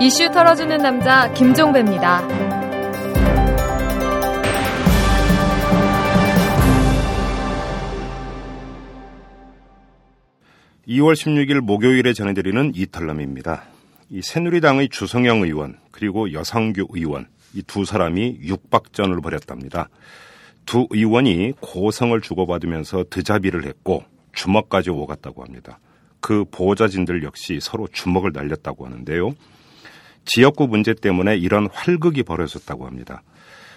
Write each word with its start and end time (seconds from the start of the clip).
이슈 0.00 0.30
털어주는 0.30 0.76
남자 0.78 1.32
김종배입니다. 1.32 2.26
2월 10.88 11.12
16일 11.12 11.60
목요일에 11.60 12.12
전해드리는 12.12 12.72
이탈남입니다. 12.74 13.64
이 14.10 14.22
새누리당의 14.22 14.88
주성영 14.88 15.42
의원 15.42 15.78
그리고 15.90 16.32
여상규 16.32 16.86
의원 16.90 17.26
이 17.54 17.62
두 17.62 17.84
사람이 17.84 18.38
육박전을 18.42 19.20
벌였답니다. 19.20 19.88
두 20.66 20.86
의원이 20.90 21.54
고성을 21.60 22.18
주고받으면서 22.20 23.04
드자비를 23.10 23.64
했고 23.64 24.04
주먹까지 24.32 24.90
오갔다고 24.90 25.42
합니다. 25.42 25.78
그 26.20 26.44
보좌진들 26.50 27.22
역시 27.22 27.58
서로 27.60 27.88
주먹을 27.92 28.32
날렸다고 28.32 28.86
하는데요. 28.86 29.32
지역구 30.24 30.66
문제 30.66 30.94
때문에 30.94 31.36
이런 31.36 31.68
활극이 31.72 32.22
벌어졌다고 32.22 32.86
합니다. 32.86 33.22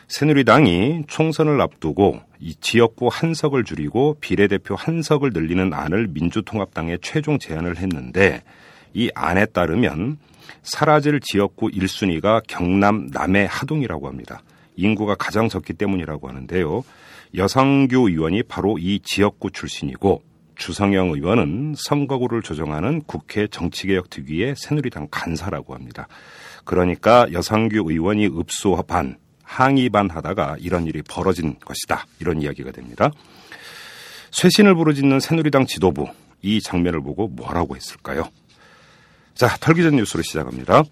새누리당이 0.07 1.05
총선을 1.07 1.61
앞두고 1.61 2.19
이 2.39 2.55
지역구 2.55 3.07
한석을 3.09 3.63
줄이고 3.63 4.17
비례대표 4.19 4.75
한석을 4.75 5.31
늘리는 5.33 5.73
안을 5.73 6.07
민주통합당에 6.07 6.97
최종 7.01 7.39
제안을 7.39 7.77
했는데 7.77 8.43
이 8.93 9.09
안에 9.15 9.45
따르면 9.45 10.17
사라질 10.63 11.21
지역구 11.21 11.69
1순위가 11.69 12.43
경남 12.47 13.07
남해 13.13 13.47
하동이라고 13.49 14.07
합니다. 14.09 14.41
인구가 14.75 15.15
가장 15.15 15.47
적기 15.47 15.71
때문이라고 15.73 16.27
하는데요. 16.27 16.83
여상규 17.35 18.09
의원이 18.09 18.43
바로 18.43 18.77
이 18.77 18.99
지역구 19.01 19.51
출신이고 19.51 20.21
주성영 20.55 21.09
의원은 21.09 21.75
선거구를 21.77 22.41
조정하는 22.41 23.01
국회 23.03 23.47
정치개혁 23.47 24.09
특위의 24.09 24.55
새누리당 24.55 25.07
간사라고 25.11 25.73
합니다. 25.73 26.07
그러니까 26.63 27.27
여상규 27.31 27.83
의원이 27.89 28.27
읍소 28.27 28.81
반 28.83 29.17
항의 29.43 29.89
반 29.89 30.09
하다가 30.09 30.57
이런 30.59 30.85
일이 30.87 31.01
벌어진 31.01 31.57
것이다. 31.59 32.05
이런 32.19 32.41
이야기가 32.41 32.71
됩니다. 32.71 33.11
쇄신을 34.31 34.75
부르짖는 34.75 35.19
새누리당 35.19 35.65
지도부 35.65 36.07
이 36.41 36.61
장면을 36.61 37.01
보고 37.01 37.27
뭐라고 37.27 37.75
했을까요? 37.75 38.29
자, 39.33 39.57
털기전 39.59 39.95
뉴스로 39.95 40.23
시작합니다. 40.23 40.83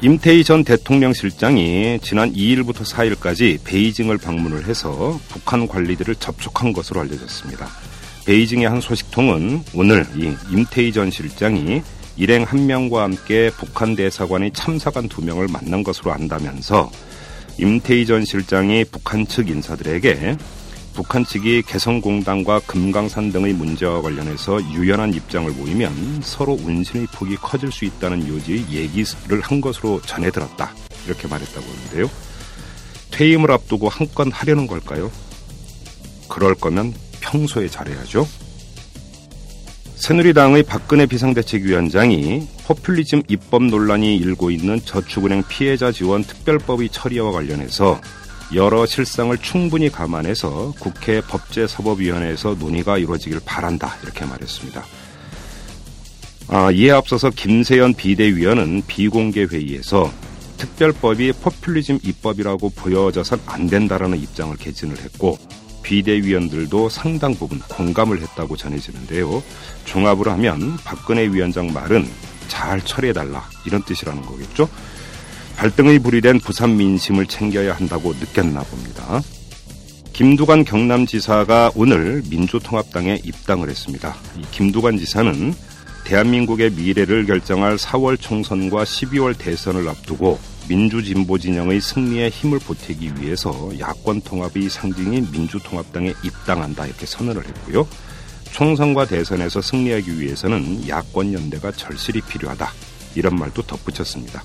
임태희 0.00 0.44
전 0.44 0.62
대통령 0.62 1.12
실장이 1.12 1.98
지난 2.02 2.32
2일부터 2.32 2.84
4일까지 2.84 3.58
베이징을 3.64 4.16
방문을 4.18 4.66
해서 4.66 5.18
북한 5.28 5.66
관리들을 5.66 6.14
접촉한 6.14 6.72
것으로 6.72 7.00
알려졌습니다. 7.00 7.66
베이징의 8.24 8.68
한 8.68 8.80
소식통은 8.80 9.64
오늘 9.74 10.06
이 10.14 10.32
임태희 10.52 10.92
전 10.92 11.10
실장이 11.10 11.82
일행 12.16 12.44
한 12.44 12.66
명과 12.66 13.02
함께 13.02 13.50
북한 13.56 13.96
대사관의 13.96 14.52
참사관 14.52 15.08
두 15.08 15.20
명을 15.20 15.48
만난 15.48 15.82
것으로 15.82 16.12
안다면서 16.12 16.92
임태희 17.58 18.06
전 18.06 18.24
실장이 18.24 18.84
북한 18.84 19.26
측 19.26 19.50
인사들에게 19.50 20.36
북한 20.98 21.24
측이 21.24 21.62
개성공단과 21.62 22.62
금강산 22.66 23.30
등의 23.30 23.52
문제와 23.52 24.02
관련해서 24.02 24.60
유연한 24.72 25.14
입장을 25.14 25.48
보이면 25.52 26.22
서로 26.24 26.54
운신의 26.60 27.06
폭이 27.14 27.36
커질 27.36 27.70
수 27.70 27.84
있다는 27.84 28.26
요지의 28.26 28.64
얘기를 28.68 29.40
한 29.40 29.60
것으로 29.60 30.00
전해 30.02 30.28
들었다. 30.32 30.74
이렇게 31.06 31.28
말했다고 31.28 31.64
하는데요. 31.64 32.10
퇴임을 33.12 33.48
앞두고 33.52 33.88
한 33.88 34.08
건 34.12 34.32
하려는 34.32 34.66
걸까요? 34.66 35.12
그럴 36.28 36.56
거면 36.56 36.92
평소에 37.20 37.68
잘해야죠. 37.68 38.26
새누리당의 39.94 40.64
박근혜 40.64 41.06
비상대책위원장이 41.06 42.48
포퓰리즘 42.66 43.22
입법 43.28 43.62
논란이 43.62 44.16
일고 44.16 44.50
있는 44.50 44.80
저축은행 44.84 45.44
피해자 45.48 45.92
지원 45.92 46.24
특별법의 46.24 46.88
처리와 46.88 47.30
관련해서 47.30 48.00
여러 48.54 48.86
실상을 48.86 49.36
충분히 49.38 49.90
감안해서 49.90 50.72
국회 50.80 51.20
법제사법위원회에서 51.20 52.56
논의가 52.58 52.96
이루어지길 52.96 53.40
바란다 53.44 53.96
이렇게 54.02 54.24
말했습니다. 54.24 54.84
아, 56.48 56.70
이에 56.70 56.90
앞서서 56.90 57.28
김세연 57.28 57.94
비대위원은 57.94 58.84
비공개 58.86 59.44
회의에서 59.44 60.10
특별법이 60.56 61.32
포퓰리즘 61.32 61.98
입법이라고 62.02 62.70
보여져선 62.70 63.40
안 63.46 63.66
된다라는 63.66 64.18
입장을 64.18 64.56
개진을 64.56 64.98
했고 64.98 65.38
비대위원들도 65.82 66.88
상당 66.88 67.34
부분 67.34 67.60
공감을 67.60 68.20
했다고 68.20 68.56
전해지는데요. 68.56 69.42
종합으로 69.84 70.30
하면 70.32 70.76
박근혜 70.84 71.26
위원장 71.26 71.72
말은 71.72 72.08
잘 72.48 72.80
처리해달라 72.80 73.48
이런 73.66 73.82
뜻이라는 73.82 74.22
거겠죠. 74.22 74.68
발등의 75.58 75.98
불이 75.98 76.20
된 76.20 76.38
부산 76.38 76.76
민심을 76.76 77.26
챙겨야 77.26 77.74
한다고 77.74 78.12
느꼈나 78.12 78.62
봅니다. 78.62 79.20
김두관 80.12 80.64
경남지사가 80.64 81.72
오늘 81.74 82.22
민주통합당에 82.30 83.18
입당을 83.24 83.68
했습니다. 83.68 84.14
김두관 84.52 84.98
지사는 84.98 85.52
대한민국의 86.04 86.70
미래를 86.70 87.26
결정할 87.26 87.74
4월 87.74 88.20
총선과 88.20 88.84
12월 88.84 89.36
대선을 89.36 89.88
앞두고 89.88 90.38
민주진보 90.68 91.38
진영의 91.38 91.80
승리에 91.80 92.28
힘을 92.28 92.60
보태기 92.60 93.14
위해서 93.18 93.72
야권 93.80 94.20
통합의 94.20 94.68
상징인 94.68 95.28
민주통합당에 95.32 96.14
입당한다 96.22 96.86
이렇게 96.86 97.04
선언을 97.04 97.44
했고요. 97.44 97.84
총선과 98.52 99.06
대선에서 99.06 99.60
승리하기 99.60 100.20
위해서는 100.20 100.88
야권 100.88 101.32
연대가 101.32 101.72
절실히 101.72 102.20
필요하다 102.20 102.72
이런 103.16 103.36
말도 103.36 103.62
덧붙였습니다. 103.62 104.44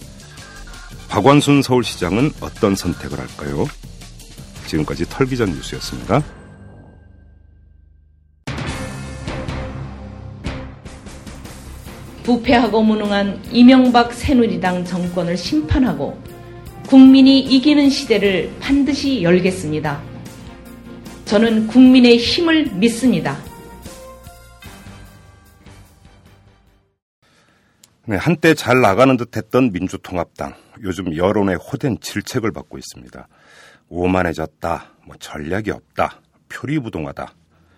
박원순 1.09 1.61
서울시장은 1.61 2.31
어떤 2.41 2.75
선택을 2.75 3.19
할까요? 3.19 3.67
지금까지 4.67 5.05
털기전 5.09 5.49
뉴스였습니다. 5.51 6.23
부패하고 12.23 12.81
무능한 12.81 13.41
이명박 13.51 14.13
새누리당 14.13 14.85
정권을 14.85 15.37
심판하고 15.37 16.17
국민이 16.87 17.39
이기는 17.39 17.89
시대를 17.89 18.51
반드시 18.59 19.21
열겠습니다. 19.21 20.01
저는 21.25 21.67
국민의 21.67 22.17
힘을 22.17 22.71
믿습니다. 22.73 23.37
네, 28.05 28.17
한때 28.17 28.53
잘 28.53 28.81
나가는 28.81 29.15
듯 29.15 29.37
했던 29.37 29.71
민주통합당. 29.71 30.55
요즘 30.81 31.15
여론의 31.15 31.55
호된 31.55 32.01
질책을 32.01 32.51
받고 32.51 32.77
있습니다. 32.77 33.29
오만해졌다, 33.87 34.91
뭐 35.05 35.15
전략이 35.17 35.71
없다, 35.71 36.19
표리부동하다, 36.49 37.33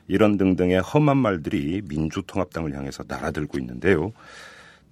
이런 0.08 0.38
등등의 0.38 0.81
험한 0.81 1.18
말들이 1.18 1.84
민주통합당을 1.88 2.74
향해서 2.74 3.03
날아들고 3.08 3.59
있는데요. 3.59 4.13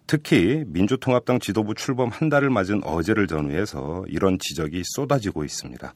특히 0.05 0.65
민주통합당 0.67 1.39
지도부 1.39 1.73
출범 1.73 2.09
한 2.09 2.29
달을 2.29 2.51
맞은 2.51 2.83
어제를 2.83 3.25
전후해서 3.25 4.05
이런 4.09 4.37
지적이 4.37 4.83
쏟아지고 4.85 5.43
있습니다. 5.45 5.95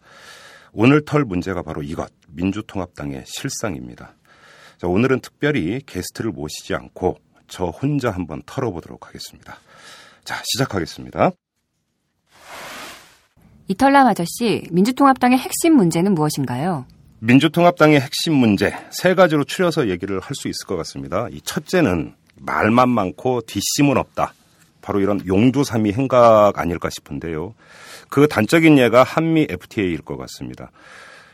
오늘 0.74 1.06
털 1.06 1.24
문제가 1.24 1.62
바로 1.62 1.84
이것, 1.84 2.12
민주통합당의 2.30 3.26
실상입니다. 3.28 4.16
자, 4.80 4.88
오늘은 4.88 5.20
특별히 5.20 5.80
게스트를 5.86 6.32
모시지 6.32 6.74
않고 6.74 7.20
저 7.48 7.66
혼자 7.66 8.12
한번 8.12 8.42
털어보도록 8.46 9.08
하겠습니다. 9.08 9.58
자, 10.24 10.42
시작하겠습니다. 10.44 11.32
이털남 13.70 14.08
아저씨, 14.08 14.64
민주통합당의 14.72 15.38
핵심 15.38 15.76
문제는 15.76 16.14
무엇인가요? 16.16 16.86
민주통합당의 17.20 18.00
핵심 18.00 18.34
문제 18.36 18.74
세 18.92 19.16
가지로 19.16 19.44
추려서 19.44 19.90
얘기를 19.90 20.20
할 20.20 20.36
수 20.36 20.48
있을 20.48 20.66
것 20.68 20.78
같습니다. 20.78 21.28
이 21.32 21.42
첫째는 21.42 22.14
말만 22.36 22.90
많고 22.90 23.42
뒷심은 23.42 23.98
없다. 23.98 24.34
바로 24.82 25.02
이런 25.02 25.26
용두삼이 25.26 25.92
행각 25.94 26.54
아닐까 26.58 26.90
싶은데요. 26.90 27.56
그 28.10 28.28
단적인 28.28 28.78
예가 28.78 29.04
한미 29.04 29.48
FTA일 29.50 30.02
것 30.02 30.16
같습니다. 30.18 30.72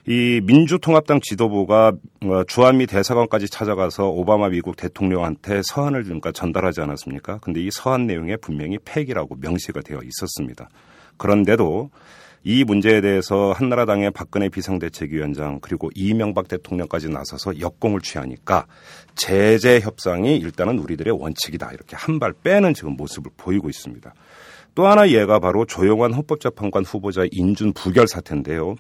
이 0.05 0.41
민주통합당 0.43 1.21
지도부가 1.21 1.93
어, 2.23 2.43
주한미 2.45 2.87
대사관까지 2.87 3.47
찾아가서 3.49 4.09
오바마 4.09 4.49
미국 4.49 4.75
대통령한테 4.75 5.61
서한을 5.63 6.03
그러니까 6.03 6.33
전달하지 6.33 6.81
않았습니까? 6.81 7.37
근데 7.37 7.61
이 7.61 7.69
서한 7.71 8.05
내용에 8.05 8.35
분명히 8.35 8.77
폐기라고 8.83 9.37
명시가 9.39 9.81
되어 9.81 10.01
있었습니다. 10.03 10.67
그런데도 11.15 11.89
이 12.43 12.65
문제에 12.65 12.99
대해서 12.99 13.53
한나라당의 13.53 14.11
박근혜 14.11 14.49
비상대책위원장 14.49 15.59
그리고 15.61 15.89
이명박 15.95 16.49
대통령까지 16.49 17.07
나서서 17.07 17.61
역공을 17.61 18.01
취하니까 18.01 18.65
제재 19.15 19.79
협상이 19.79 20.35
일단은 20.35 20.79
우리들의 20.79 21.17
원칙이다 21.17 21.71
이렇게 21.71 21.95
한 21.95 22.19
발 22.19 22.33
빼는 22.33 22.73
지금 22.73 22.97
모습을 22.97 23.31
보이고 23.37 23.69
있습니다. 23.69 24.13
또 24.75 24.87
하나 24.87 25.09
예가 25.09 25.39
바로 25.39 25.63
조용한 25.63 26.11
헌법재판관 26.11 26.83
후보자 26.83 27.23
인준 27.31 27.71
부결 27.71 28.07
사태인데요. 28.09 28.75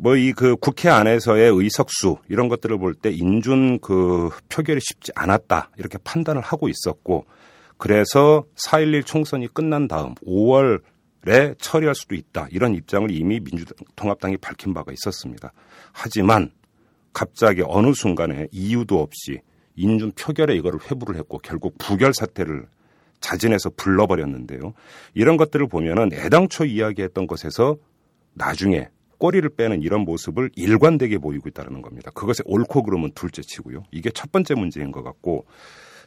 뭐 0.00 0.16
이 0.16 0.32
그 0.32 0.54
국회 0.56 0.88
안에서의 0.88 1.50
의석수 1.52 2.18
이런 2.28 2.48
것들을 2.48 2.78
볼 2.78 2.94
때 2.94 3.10
인준 3.10 3.80
그 3.80 4.30
표결이 4.48 4.80
쉽지 4.80 5.10
않았다 5.16 5.70
이렇게 5.76 5.98
판단을 5.98 6.40
하고 6.40 6.68
있었고 6.68 7.26
그래서 7.78 8.44
4.11 8.54 9.04
총선이 9.04 9.48
끝난 9.52 9.88
다음 9.88 10.14
5월에 10.26 11.58
처리할 11.58 11.96
수도 11.96 12.14
있다 12.14 12.46
이런 12.50 12.74
입장을 12.74 13.10
이미 13.10 13.40
민주통합당이 13.40 14.36
밝힌 14.36 14.72
바가 14.72 14.92
있었습니다. 14.92 15.52
하지만 15.92 16.52
갑자기 17.12 17.62
어느 17.66 17.92
순간에 17.92 18.46
이유도 18.52 19.00
없이 19.00 19.40
인준 19.74 20.12
표결에 20.12 20.54
이거를 20.56 20.78
회부를 20.88 21.16
했고 21.16 21.38
결국 21.38 21.76
부결 21.78 22.14
사태를 22.14 22.66
자진해서 23.20 23.70
불러버렸는데요. 23.76 24.74
이런 25.14 25.36
것들을 25.36 25.66
보면은 25.66 26.10
애당초 26.12 26.64
이야기했던 26.64 27.26
것에서 27.26 27.76
나중에 28.34 28.88
꼬리를 29.18 29.48
빼는 29.50 29.82
이런 29.82 30.02
모습을 30.02 30.50
일관되게 30.54 31.18
보이고 31.18 31.48
있다는 31.48 31.82
겁니다. 31.82 32.10
그것의 32.14 32.36
옳고 32.44 32.84
그름은 32.84 33.12
둘째 33.14 33.42
치고요. 33.42 33.84
이게 33.90 34.10
첫 34.10 34.32
번째 34.32 34.54
문제인 34.54 34.92
것 34.92 35.02
같고 35.02 35.46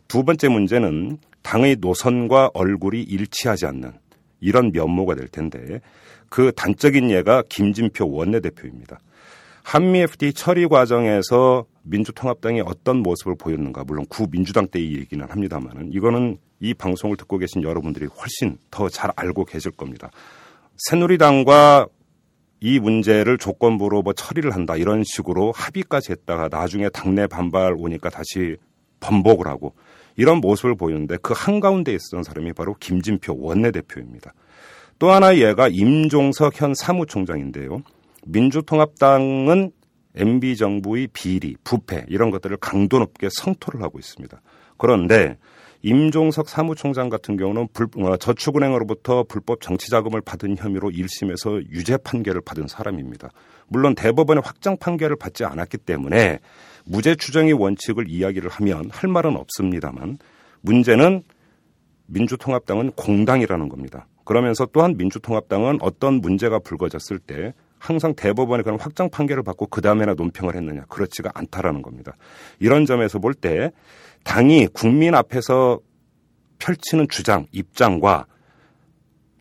두 0.08 0.24
번째 0.24 0.50
문제는 0.50 1.18
당의 1.42 1.78
노선과 1.80 2.52
얼굴이 2.54 3.02
일치하지 3.02 3.66
않는 3.68 3.94
이런 4.40 4.72
면모가 4.72 5.16
될 5.16 5.28
텐데 5.28 5.82
그 6.30 6.52
단적인 6.56 7.10
예가 7.12 7.44
김진표 7.50 8.10
원내대표입니다. 8.10 9.00
한미 9.64 10.00
FTA 10.00 10.34
처리 10.34 10.68
과정에서 10.68 11.66
민주통합당이 11.84 12.62
어떤 12.62 12.98
모습을 12.98 13.36
보였는가 13.36 13.84
물론 13.84 14.06
구민주당 14.08 14.68
때의 14.68 14.96
얘기는 14.96 15.24
합니다만은 15.26 15.92
이거는 15.94 16.38
이 16.60 16.74
방송을 16.74 17.18
듣고 17.18 17.38
계신 17.38 17.64
여러분들이 17.64 18.06
훨씬 18.08 18.58
더 18.72 18.90
잘 18.90 19.12
알고 19.16 19.46
계실 19.46 19.72
겁니다. 19.72 20.10
새누리당과 20.78 21.88
이 22.64 22.80
문제를 22.80 23.40
조건부로 23.40 24.04
뭐 24.04 24.14
처리를 24.14 24.54
한다 24.54 24.76
이런 24.78 25.04
식으로 25.04 25.52
합의까지 25.52 26.12
했다가 26.12 26.48
나중에 26.50 26.90
당내 26.90 27.26
반발 27.26 27.74
오니까 27.76 28.10
다시 28.12 28.56
번복을 29.00 29.48
하고 29.48 29.74
이런 30.16 30.38
모습을 30.38 30.76
보이는데 30.76 31.18
그 31.24 31.34
한가운데 31.36 31.92
있었던 31.92 32.22
사람이 32.24 32.54
바로 32.54 32.76
김진표 32.80 33.36
원내대표입니다. 33.40 34.34
또 35.00 35.10
하나 35.10 35.36
얘가 35.38 35.68
임종석 35.68 36.62
현 36.62 36.76
사무총장인데요. 36.76 37.82
민주통합당은 38.28 39.72
MB 40.16 40.56
정부의 40.56 41.08
비리, 41.14 41.56
부패 41.64 42.06
이런 42.10 42.30
것들을 42.30 42.58
강도 42.58 43.00
높게 43.00 43.30
성토를 43.32 43.82
하고 43.82 43.98
있습니다. 43.98 44.40
그런데 44.78 45.38
임종석 45.84 46.48
사무총장 46.48 47.10
같은 47.10 47.38
경우는 47.38 47.68
불, 47.74 47.88
어, 47.98 48.18
저축은행으로부터 48.18 49.24
불법 49.24 49.62
정치자금을 49.62 50.22
받은 50.22 50.58
혐의로 50.58 50.90
1심에서 50.90 51.70
유죄 51.72 51.98
판결을 51.98 52.42
받은 52.42 52.68
사람입니다. 52.68 53.30
물론 53.68 53.96
대법원의 53.96 54.44
확정 54.46 54.78
판결을 54.78 55.16
받지 55.16 55.44
않았기 55.44 55.78
때문에 55.80 56.40
무죄 56.86 57.16
추정의 57.16 57.54
원칙을 57.54 58.10
이야기를 58.10 58.50
하면 58.50 58.90
할 58.92 59.10
말은 59.10 59.36
없습니다만 59.36 60.18
문제는 60.62 61.24
민주통합당은 62.08 62.92
공당이라는 62.92 63.70
겁니다. 63.70 64.08
그러면서 64.26 64.68
또한 64.72 64.96
민주통합당은 64.98 65.80
어떤 65.82 66.16
문제가 66.16 66.60
불거졌을 66.60 67.18
때 67.20 67.54
항상 67.80 68.14
대법원의 68.14 68.64
그런 68.64 68.80
확정 68.80 69.10
판결을 69.10 69.42
받고 69.42 69.68
그 69.68 69.82
다음에나 69.82 70.14
논평을 70.14 70.56
했느냐 70.56 70.84
그렇지가 70.88 71.32
않다라는 71.34 71.82
겁니다. 71.82 72.16
이런 72.60 72.86
점에서 72.86 73.18
볼 73.18 73.34
때 73.34 73.72
당이 74.24 74.68
국민 74.74 75.16
앞에서 75.16 75.80
펼치는 76.60 77.08
주장, 77.10 77.48
입장과 77.52 78.28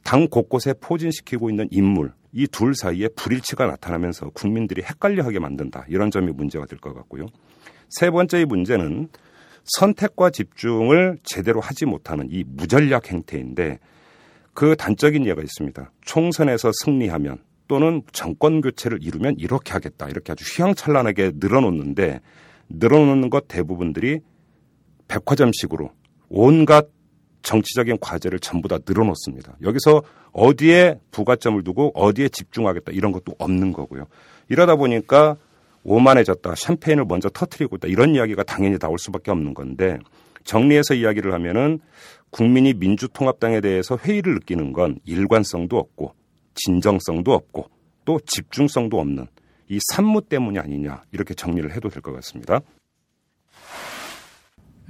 당 0.02 0.28
곳곳에 0.28 0.74
포진시키고 0.80 1.50
있는 1.50 1.68
인물 1.70 2.12
이 2.32 2.46
둘 2.46 2.74
사이에 2.74 3.08
불일치가 3.08 3.66
나타나면서 3.66 4.30
국민들이 4.30 4.82
헷갈려하게 4.82 5.40
만든다 5.40 5.84
이런 5.88 6.10
점이 6.10 6.32
문제가 6.32 6.64
될 6.66 6.78
것 6.78 6.94
같고요. 6.94 7.26
세 7.88 8.10
번째의 8.10 8.46
문제는 8.46 9.08
선택과 9.64 10.30
집중을 10.30 11.18
제대로 11.24 11.60
하지 11.60 11.86
못하는 11.86 12.28
이 12.30 12.44
무전략 12.46 13.10
행태인데 13.10 13.78
그 14.54 14.76
단적인 14.76 15.26
예가 15.26 15.42
있습니다. 15.42 15.92
총선에서 16.02 16.70
승리하면 16.84 17.38
또는 17.68 18.02
정권 18.12 18.60
교체를 18.60 18.98
이루면 19.02 19.36
이렇게 19.38 19.72
하겠다. 19.72 20.08
이렇게 20.08 20.32
아주 20.32 20.44
휘황찬란하게 20.44 21.32
늘어놓는데 21.36 22.20
늘어놓는 22.68 23.30
것 23.30 23.48
대부분들이 23.48 24.20
백화점식으로 25.10 25.90
온갖 26.28 26.88
정치적인 27.42 27.98
과제를 28.00 28.38
전부 28.38 28.68
다 28.68 28.78
늘어놓습니다. 28.86 29.56
여기서 29.62 30.02
어디에 30.32 31.00
부가점을 31.10 31.62
두고 31.64 31.90
어디에 31.94 32.28
집중하겠다 32.28 32.92
이런 32.92 33.10
것도 33.10 33.34
없는 33.38 33.72
거고요. 33.72 34.06
이러다 34.48 34.76
보니까 34.76 35.36
오만해졌다. 35.82 36.54
샴페인을 36.54 37.06
먼저 37.06 37.28
터트리고 37.30 37.76
있다. 37.76 37.88
이런 37.88 38.14
이야기가 38.14 38.42
당연히 38.44 38.78
나올 38.78 38.98
수밖에 38.98 39.30
없는 39.30 39.54
건데 39.54 39.98
정리해서 40.44 40.94
이야기를 40.94 41.32
하면은 41.34 41.80
국민이 42.30 42.74
민주통합당에 42.74 43.60
대해서 43.60 43.96
회의를 43.96 44.34
느끼는 44.34 44.72
건 44.72 44.98
일관성도 45.04 45.78
없고 45.78 46.14
진정성도 46.54 47.32
없고 47.32 47.68
또 48.04 48.20
집중성도 48.26 49.00
없는 49.00 49.26
이 49.68 49.78
산무 49.92 50.22
때문이 50.22 50.58
아니냐 50.58 51.02
이렇게 51.12 51.34
정리를 51.34 51.74
해도 51.74 51.88
될 51.88 52.02
것 52.02 52.12
같습니다. 52.12 52.60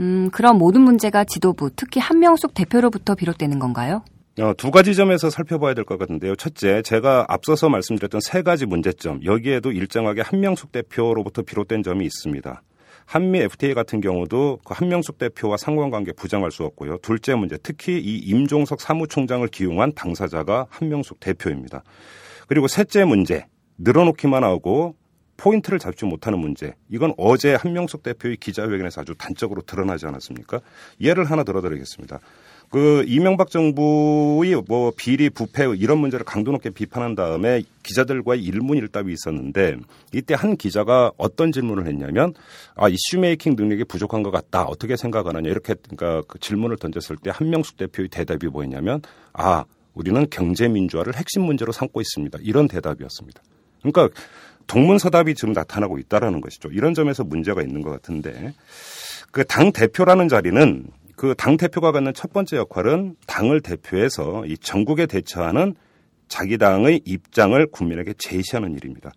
음, 0.01 0.31
그럼 0.33 0.59
모든 0.59 0.81
문제가 0.81 1.25
지도부, 1.25 1.71
특히 1.77 2.01
한명숙 2.01 2.55
대표로부터 2.55 3.15
비롯되는 3.15 3.59
건가요? 3.59 4.03
어, 4.41 4.55
두 4.57 4.71
가지 4.71 4.95
점에서 4.95 5.29
살펴봐야 5.29 5.75
될 5.75 5.85
것 5.85 5.99
같은데요. 5.99 6.35
첫째, 6.37 6.81
제가 6.83 7.27
앞서서 7.29 7.69
말씀드렸던 7.69 8.21
세 8.23 8.43
가지 8.43 8.65
문제점, 8.65 9.21
여기에도 9.25 9.71
일정하게 9.73 10.23
한명숙 10.23 10.73
대표로부터 10.73 11.43
비롯된 11.43 11.83
점이 11.83 12.05
있습니다. 12.07 12.63
한미 13.05 13.41
FTA 13.41 13.75
같은 13.75 14.01
경우도 14.01 14.61
그 14.65 14.73
한명숙 14.75 15.19
대표와 15.19 15.57
상관관계 15.57 16.13
부정할 16.13 16.53
수 16.53 16.63
없고요. 16.63 16.99
둘째 17.03 17.35
문제, 17.35 17.59
특히 17.63 17.99
이 17.99 18.19
임종석 18.19 18.81
사무총장을 18.81 19.47
기용한 19.49 19.93
당사자가 19.95 20.67
한명숙 20.71 21.19
대표입니다. 21.21 21.83
그리고 22.47 22.69
셋째 22.69 23.05
문제, 23.05 23.47
늘어놓기만 23.79 24.45
하고 24.45 24.95
포인트를 25.41 25.79
잡지 25.79 26.05
못하는 26.05 26.39
문제. 26.39 26.75
이건 26.91 27.15
어제 27.17 27.55
한명숙 27.55 28.03
대표의 28.03 28.37
기자회견에서 28.37 29.01
아주 29.01 29.15
단적으로 29.17 29.63
드러나지 29.63 30.05
않았습니까? 30.07 30.61
예를 31.01 31.25
하나 31.25 31.45
들어드리겠습니다. 31.45 32.21
그 32.69 33.03
이명박 33.09 33.51
정부의 33.51 34.63
뭐 34.69 34.93
비리 34.95 35.29
부패 35.31 35.65
이런 35.77 35.99
문제를 35.99 36.25
강도 36.25 36.53
높게 36.53 36.71
비판한 36.71 37.17
다음에 37.17 37.63
기자들과의 37.83 38.45
일문일답이 38.45 39.13
있었는데 39.13 39.79
이때 40.13 40.35
한 40.35 40.57
기자가 40.57 41.11
어떤 41.17 41.51
질문을 41.51 41.87
했냐면 41.87 42.33
아 42.77 42.89
이슈 42.89 43.19
메이킹 43.19 43.57
능력이 43.57 43.85
부족한 43.85 44.23
것 44.23 44.31
같다 44.31 44.65
어떻게 44.65 44.97
생각하느냐 44.97 45.51
이렇게 45.51 45.75
그러니까 45.75 46.23
그 46.29 46.39
질문을 46.39 46.77
던졌을 46.77 47.17
때 47.17 47.31
한명숙 47.35 47.77
대표의 47.77 48.09
대답이 48.09 48.47
뭐였냐면 48.47 49.03
아 49.33 49.65
우리는 49.95 50.25
경제 50.31 50.69
민주화를 50.69 51.17
핵심 51.17 51.43
문제로 51.43 51.73
삼고 51.73 52.01
있습니다 52.01 52.39
이런 52.43 52.69
대답이었습니다. 52.69 53.43
그러니까 53.83 54.11
동문서답이 54.71 55.35
지금 55.35 55.53
나타나고 55.53 55.99
있다라는 55.99 56.41
것이죠. 56.41 56.69
이런 56.71 56.95
점에서 56.95 57.25
문제가 57.25 57.61
있는 57.61 57.83
것 57.83 57.91
같은데 57.91 58.55
그 59.33 59.43
당 59.45 59.73
대표라는 59.73 60.29
자리는 60.29 60.87
그 61.17 61.35
당 61.35 61.57
대표가 61.57 61.91
갖는 61.93 62.15
첫 62.15 62.33
번째 62.33 62.57
역할은 62.57 63.17
당을 63.27 63.63
대표해서 63.63 64.47
이 64.47 64.57
전국에 64.57 65.07
대처하는 65.07 65.75
자기 66.29 66.57
당의 66.57 67.01
입장을 67.05 67.67
국민에게 67.67 68.15
제시하는 68.17 68.75
일입니다. 68.77 69.11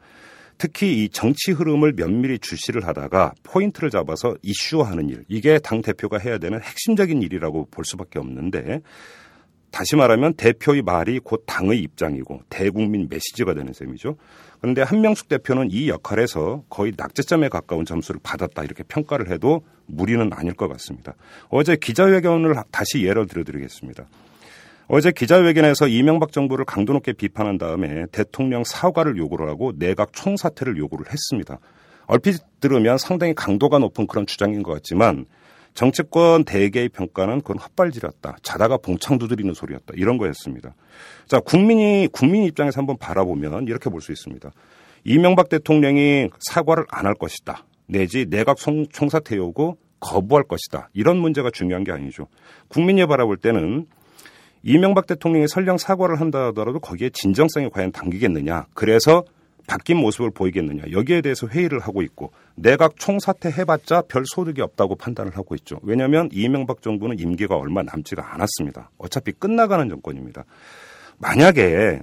특히 0.57 1.03
이 1.03 1.09
정치 1.09 1.51
흐름을 1.51 1.93
면밀히 1.95 2.39
주시를 2.39 2.87
하다가 2.87 3.33
포인트를 3.43 3.91
잡아서 3.91 4.35
이슈화하는 4.41 5.09
일 5.09 5.23
이게 5.27 5.59
당 5.59 5.81
대표가 5.83 6.17
해야 6.17 6.39
되는 6.39 6.59
핵심적인 6.61 7.21
일이라고 7.21 7.67
볼 7.69 7.85
수밖에 7.85 8.17
없는데 8.17 8.81
다시 9.71 9.95
말하면 9.95 10.33
대표의 10.35 10.81
말이 10.83 11.19
곧 11.19 11.43
당의 11.45 11.79
입장이고 11.79 12.41
대국민 12.49 13.07
메시지가 13.09 13.53
되는 13.53 13.73
셈이죠. 13.73 14.17
그런데 14.63 14.81
한명숙 14.81 15.27
대표는 15.27 15.71
이 15.71 15.89
역할에서 15.89 16.63
거의 16.69 16.93
낙제점에 16.95 17.49
가까운 17.49 17.83
점수를 17.83 18.21
받았다 18.23 18.63
이렇게 18.63 18.83
평가를 18.83 19.29
해도 19.29 19.65
무리는 19.87 20.31
아닐 20.31 20.53
것 20.53 20.69
같습니다. 20.69 21.15
어제 21.49 21.75
기자회견을 21.75 22.55
다시 22.71 23.03
예를 23.03 23.27
들어드리겠습니다. 23.27 24.05
어제 24.87 25.11
기자회견에서 25.11 25.89
이명박 25.89 26.31
정부를 26.31 26.63
강도 26.63 26.93
높게 26.93 27.11
비판한 27.11 27.57
다음에 27.57 28.05
대통령 28.13 28.63
사과를 28.63 29.17
요구를 29.17 29.49
하고 29.49 29.73
내각 29.77 30.13
총사퇴를 30.13 30.77
요구를 30.77 31.11
했습니다. 31.11 31.59
얼핏 32.05 32.37
들으면 32.61 32.97
상당히 32.97 33.35
강도가 33.35 33.79
높은 33.79 34.07
그런 34.07 34.25
주장인 34.25 34.63
것 34.63 34.71
같지만 34.71 35.25
정치권 35.73 36.43
대개의 36.45 36.89
평가는 36.89 37.41
그건 37.41 37.57
헛발질이었다. 37.57 38.37
자다가 38.43 38.77
봉창 38.77 39.17
두드리는 39.17 39.53
소리였다. 39.53 39.93
이런 39.97 40.17
거였습니다. 40.17 40.75
자, 41.27 41.39
국민이, 41.39 42.07
국민 42.11 42.43
입장에서 42.43 42.79
한번 42.79 42.97
바라보면 42.97 43.67
이렇게 43.67 43.89
볼 43.89 44.01
수 44.01 44.11
있습니다. 44.11 44.51
이명박 45.05 45.49
대통령이 45.49 46.29
사과를 46.39 46.85
안 46.89 47.05
할 47.05 47.13
것이다. 47.15 47.65
내지 47.87 48.25
내각 48.29 48.57
총사퇴 48.57 49.35
요구 49.35 49.75
거부할 49.99 50.43
것이다. 50.43 50.89
이런 50.93 51.17
문제가 51.17 51.49
중요한 51.51 51.83
게 51.83 51.91
아니죠. 51.91 52.27
국민이 52.67 53.05
바라볼 53.05 53.37
때는 53.37 53.87
이명박 54.63 55.07
대통령이 55.07 55.47
설령 55.47 55.77
사과를 55.77 56.21
한다 56.21 56.47
하더라도 56.47 56.79
거기에 56.79 57.09
진정성이 57.13 57.69
과연 57.69 57.91
담기겠느냐. 57.91 58.67
그래서 58.73 59.23
바뀐 59.67 59.97
모습을 59.97 60.31
보이겠느냐 60.31 60.83
여기에 60.91 61.21
대해서 61.21 61.47
회의를 61.47 61.79
하고 61.79 62.01
있고 62.01 62.31
내각 62.55 62.97
총사퇴 62.97 63.49
해봤자 63.49 64.03
별 64.07 64.23
소득이 64.25 64.61
없다고 64.61 64.95
판단을 64.95 65.37
하고 65.37 65.55
있죠. 65.55 65.79
왜냐하면 65.83 66.29
이명박 66.31 66.81
정부는 66.81 67.19
임기가 67.19 67.55
얼마 67.55 67.81
남지가 67.83 68.33
않았습니다. 68.33 68.91
어차피 68.97 69.31
끝나가는 69.31 69.87
정권입니다. 69.89 70.43
만약에 71.17 71.99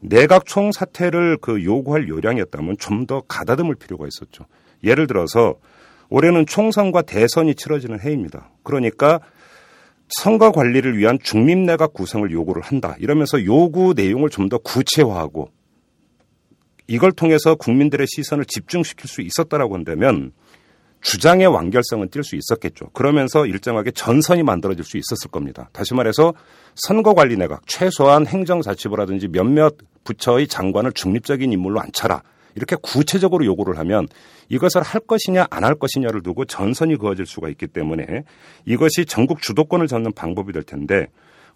내각 0.00 0.46
총사퇴를 0.46 1.38
그 1.40 1.64
요구할 1.64 2.08
요량이었다면 2.08 2.76
좀 2.78 3.06
더 3.06 3.22
가다듬을 3.26 3.74
필요가 3.74 4.06
있었죠. 4.06 4.44
예를 4.84 5.06
들어서 5.06 5.56
올해는 6.10 6.46
총선과 6.46 7.02
대선이 7.02 7.54
치러지는 7.54 8.00
해입니다. 8.00 8.50
그러니까 8.62 9.20
선거 10.08 10.50
관리를 10.52 10.96
위한 10.98 11.18
중립내각 11.22 11.92
구성을 11.92 12.30
요구를 12.30 12.62
한다. 12.62 12.96
이러면서 12.98 13.44
요구 13.44 13.94
내용을 13.96 14.28
좀 14.30 14.48
더 14.48 14.58
구체화하고 14.58 15.50
이걸 16.90 17.12
통해서 17.12 17.54
국민들의 17.54 18.04
시선을 18.08 18.46
집중시킬 18.46 19.08
수 19.08 19.20
있었다라고 19.20 19.76
한다면 19.76 20.32
주장의 21.02 21.46
완결성은 21.46 22.08
띌 22.08 22.24
수 22.24 22.34
있었겠죠. 22.34 22.90
그러면서 22.90 23.46
일정하게 23.46 23.92
전선이 23.92 24.42
만들어질 24.42 24.84
수 24.84 24.98
있었을 24.98 25.30
겁니다. 25.30 25.70
다시 25.72 25.94
말해서 25.94 26.34
선거관리 26.74 27.36
내각 27.36 27.62
최소한 27.68 28.26
행정자치부라든지 28.26 29.28
몇몇 29.28 29.76
부처의 30.02 30.48
장관을 30.48 30.90
중립적인 30.90 31.52
인물로 31.52 31.80
앉혀라. 31.80 32.22
이렇게 32.56 32.74
구체적으로 32.82 33.44
요구를 33.44 33.78
하면 33.78 34.08
이것을 34.48 34.82
할 34.82 35.00
것이냐 35.00 35.46
안 35.48 35.62
할 35.62 35.76
것이냐를 35.76 36.24
두고 36.24 36.44
전선이 36.44 36.96
그어질 36.96 37.24
수가 37.24 37.48
있기 37.50 37.68
때문에 37.68 38.24
이것이 38.64 39.06
전국 39.06 39.40
주도권을 39.40 39.86
잡는 39.86 40.10
방법이 40.12 40.52
될 40.52 40.64
텐데 40.64 41.06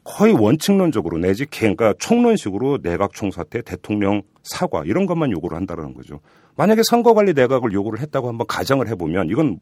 거의 0.05 0.35
원칙론적으로 0.35 1.19
내지 1.19 1.47
그러니까 1.47 1.95
총론식으로 1.99 2.83
내각 2.83 3.15
총사퇴 3.15 3.63
대통령 3.63 4.23
사과 4.43 4.83
이런 4.85 5.07
것만 5.07 5.31
요구를 5.33 5.57
한다는 5.57 5.95
거죠. 5.95 6.21
만약에 6.57 6.83
선거관리 6.85 7.33
내각을 7.33 7.73
요구를 7.73 8.01
했다고 8.01 8.29
한번 8.29 8.47
가정을 8.47 8.89
해보면 8.89 9.29
이건 9.31 9.59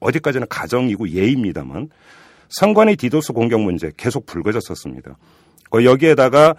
어디까지나 0.00 0.46
가정이고 0.46 1.08
예입니다만 1.10 1.88
선관위 2.48 2.96
디도스 2.96 3.32
공격 3.32 3.60
문제 3.60 3.92
계속 3.96 4.26
불거졌었습니다. 4.26 5.16
여기에다가 5.72 6.54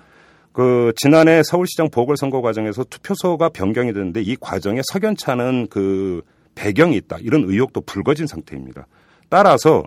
그 0.52 0.92
지난해 0.96 1.44
서울시장 1.44 1.90
보궐선거 1.92 2.42
과정에서 2.42 2.84
투표소가 2.86 3.50
변경이 3.50 3.94
됐는데 3.94 4.22
이 4.22 4.36
과정에 4.38 4.82
석연찮은 4.92 5.68
그 5.70 6.22
배경이 6.56 6.96
있다 6.96 7.18
이런 7.22 7.44
의혹도 7.44 7.82
불거진 7.82 8.26
상태입니다. 8.26 8.88
따라서 9.30 9.84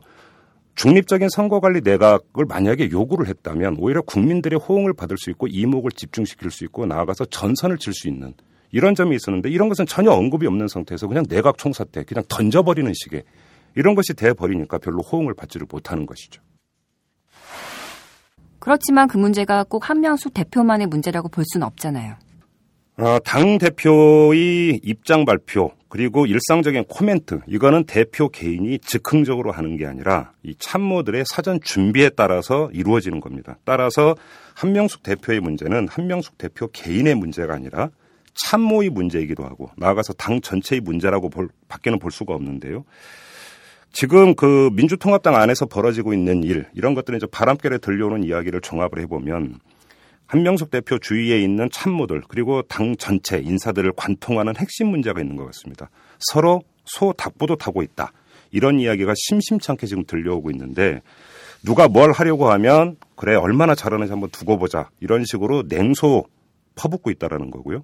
중립적인 0.75 1.29
선거관리 1.29 1.81
내각을 1.83 2.47
만약에 2.47 2.91
요구를 2.91 3.27
했다면 3.27 3.77
오히려 3.79 4.03
국민들의 4.03 4.59
호응을 4.59 4.95
받을 4.95 5.19
수 5.19 5.31
있고 5.31 5.47
이목을 5.47 5.91
집중시킬 5.93 6.51
수 6.51 6.65
있고 6.65 6.87
나아가서 6.87 7.27
전선을 7.27 7.79
칠 7.79 7.93
수 7.93 8.09
있는 8.09 8.35
이런 8.73 8.95
점이 8.95 9.17
있었는데 9.17 9.51
이런 9.51 9.69
것은 9.69 9.87
전혀 9.87 10.13
언급이 10.13 10.47
없는 10.47 10.69
상태에서 10.69 11.09
그냥 11.09 11.25
내각 11.29 11.59
총사때 11.59 12.05
그냥 12.05 12.25
던져버리는 12.29 12.91
식의 12.95 13.25
이런 13.75 13.95
것이 13.95 14.15
돼버리니까 14.15 14.79
별로 14.79 15.03
호응을 15.03 15.35
받지를 15.35 15.67
못하는 15.71 16.07
것이죠. 16.07 16.41
그렇지만 18.59 19.09
그 19.09 19.17
문제가 19.17 19.65
꼭 19.65 19.89
한명숙 19.89 20.35
대표만의 20.35 20.87
문제라고 20.87 21.29
볼 21.29 21.45
수는 21.47 21.67
없잖아요. 21.67 22.17
어, 23.01 23.19
당 23.21 23.57
대표의 23.57 24.81
입장 24.83 25.25
발표 25.25 25.73
그리고 25.89 26.27
일상적인 26.27 26.85
코멘트 26.85 27.41
이거는 27.47 27.85
대표 27.85 28.29
개인이 28.29 28.79
즉흥적으로 28.81 29.53
하는 29.53 29.79
게 29.79 29.87
아니라 29.87 30.33
이 30.43 30.55
참모들의 30.59 31.25
사전 31.27 31.61
준비에 31.63 32.11
따라서 32.11 32.69
이루어지는 32.75 33.21
겁니다. 33.21 33.57
따라서 33.65 34.17
한명숙 34.55 35.03
대표의 35.03 35.41
문제는 35.41 35.89
한명숙 35.89 36.37
대표 36.37 36.69
개인의 36.69 37.15
문제가 37.15 37.55
아니라 37.55 37.89
참모의 38.35 38.91
문제이기도 38.91 39.45
하고 39.45 39.71
나아가서 39.79 40.13
당 40.13 40.43
전체의 40.43 40.83
문제라고 40.83 41.31
볼, 41.31 41.49
밖에는 41.69 41.99
볼 41.99 42.11
수가 42.11 42.35
없는데요. 42.35 42.85
지금 43.93 44.35
그 44.35 44.69
민주통합당 44.75 45.37
안에서 45.37 45.65
벌어지고 45.65 46.13
있는 46.13 46.45
일 46.45 46.67
이런 46.75 46.95
것들은 46.95 47.17
이제 47.17 47.27
바람결에 47.27 47.79
들려오는 47.79 48.25
이야기를 48.25 48.61
종합을 48.61 49.01
해보면 49.01 49.59
한명숙 50.31 50.71
대표 50.71 50.97
주위에 50.97 51.41
있는 51.41 51.69
참모들 51.73 52.23
그리고 52.29 52.63
당 52.63 52.97
전체 52.97 53.39
인사들을 53.39 53.93
관통하는 53.97 54.55
핵심 54.57 54.87
문제가 54.87 55.21
있는 55.21 55.35
것 55.35 55.45
같습니다. 55.47 55.91
서로 56.21 56.63
소 56.85 57.13
닭보도 57.13 57.57
타고 57.57 57.83
있다. 57.83 58.13
이런 58.53 58.79
이야기가 58.79 59.13
심심찮게 59.17 59.89
지금 59.89 60.05
들려오고 60.05 60.53
있는데 60.53 61.01
누가 61.65 61.89
뭘 61.89 62.13
하려고 62.13 62.49
하면 62.49 62.95
그래 63.17 63.35
얼마나 63.35 63.75
잘하는지 63.75 64.13
한번 64.13 64.31
두고 64.31 64.57
보자 64.57 64.89
이런 65.01 65.25
식으로 65.25 65.65
냉소 65.69 66.25
퍼붓고 66.77 67.11
있다라는 67.11 67.51
거고요. 67.51 67.83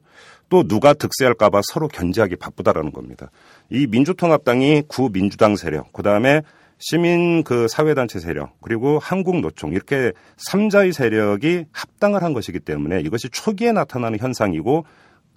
또 0.49 0.63
누가 0.69 0.95
득세할까봐 0.95 1.63
서로 1.65 1.89
견제하기 1.89 2.37
바쁘다라는 2.37 2.93
겁니다. 2.93 3.33
이 3.71 3.89
민주통합당이 3.89 4.85
구민주당 4.87 5.57
세력, 5.57 5.93
그 5.93 6.05
다음에 6.05 6.43
시민 6.79 7.43
그 7.43 7.69
사회단체 7.69 8.19
세력 8.21 8.61
그리고 8.61 8.99
한국노총 8.99 9.73
이렇게 9.73 10.13
삼자의 10.37 10.93
세력이 10.93 11.67
합당을 11.73 12.23
한 12.23 12.33
것이기 12.33 12.61
때문에 12.61 13.01
이것이 13.01 13.29
초기에 13.31 13.73
나타나는 13.73 14.19
현상이고 14.19 14.85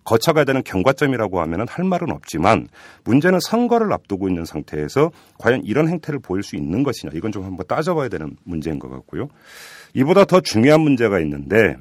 거쳐가야 0.03 0.43
되는 0.43 0.63
경과점이라고 0.63 1.39
하면은 1.41 1.67
할 1.67 1.85
말은 1.85 2.11
없지만 2.11 2.67
문제는 3.03 3.39
선거를 3.39 3.93
앞두고 3.93 4.27
있는 4.27 4.43
상태에서 4.43 5.11
과연 5.37 5.61
이런 5.63 5.87
행태를 5.87 6.19
보일 6.19 6.41
수 6.41 6.55
있는 6.55 6.83
것이냐 6.83 7.11
이건 7.13 7.31
좀 7.31 7.45
한번 7.45 7.67
따져봐야 7.67 8.09
되는 8.09 8.35
문제인 8.43 8.79
것 8.79 8.89
같고요. 8.89 9.29
이보다 9.93 10.25
더 10.25 10.41
중요한 10.41 10.81
문제가 10.81 11.19
있는데 11.19 11.75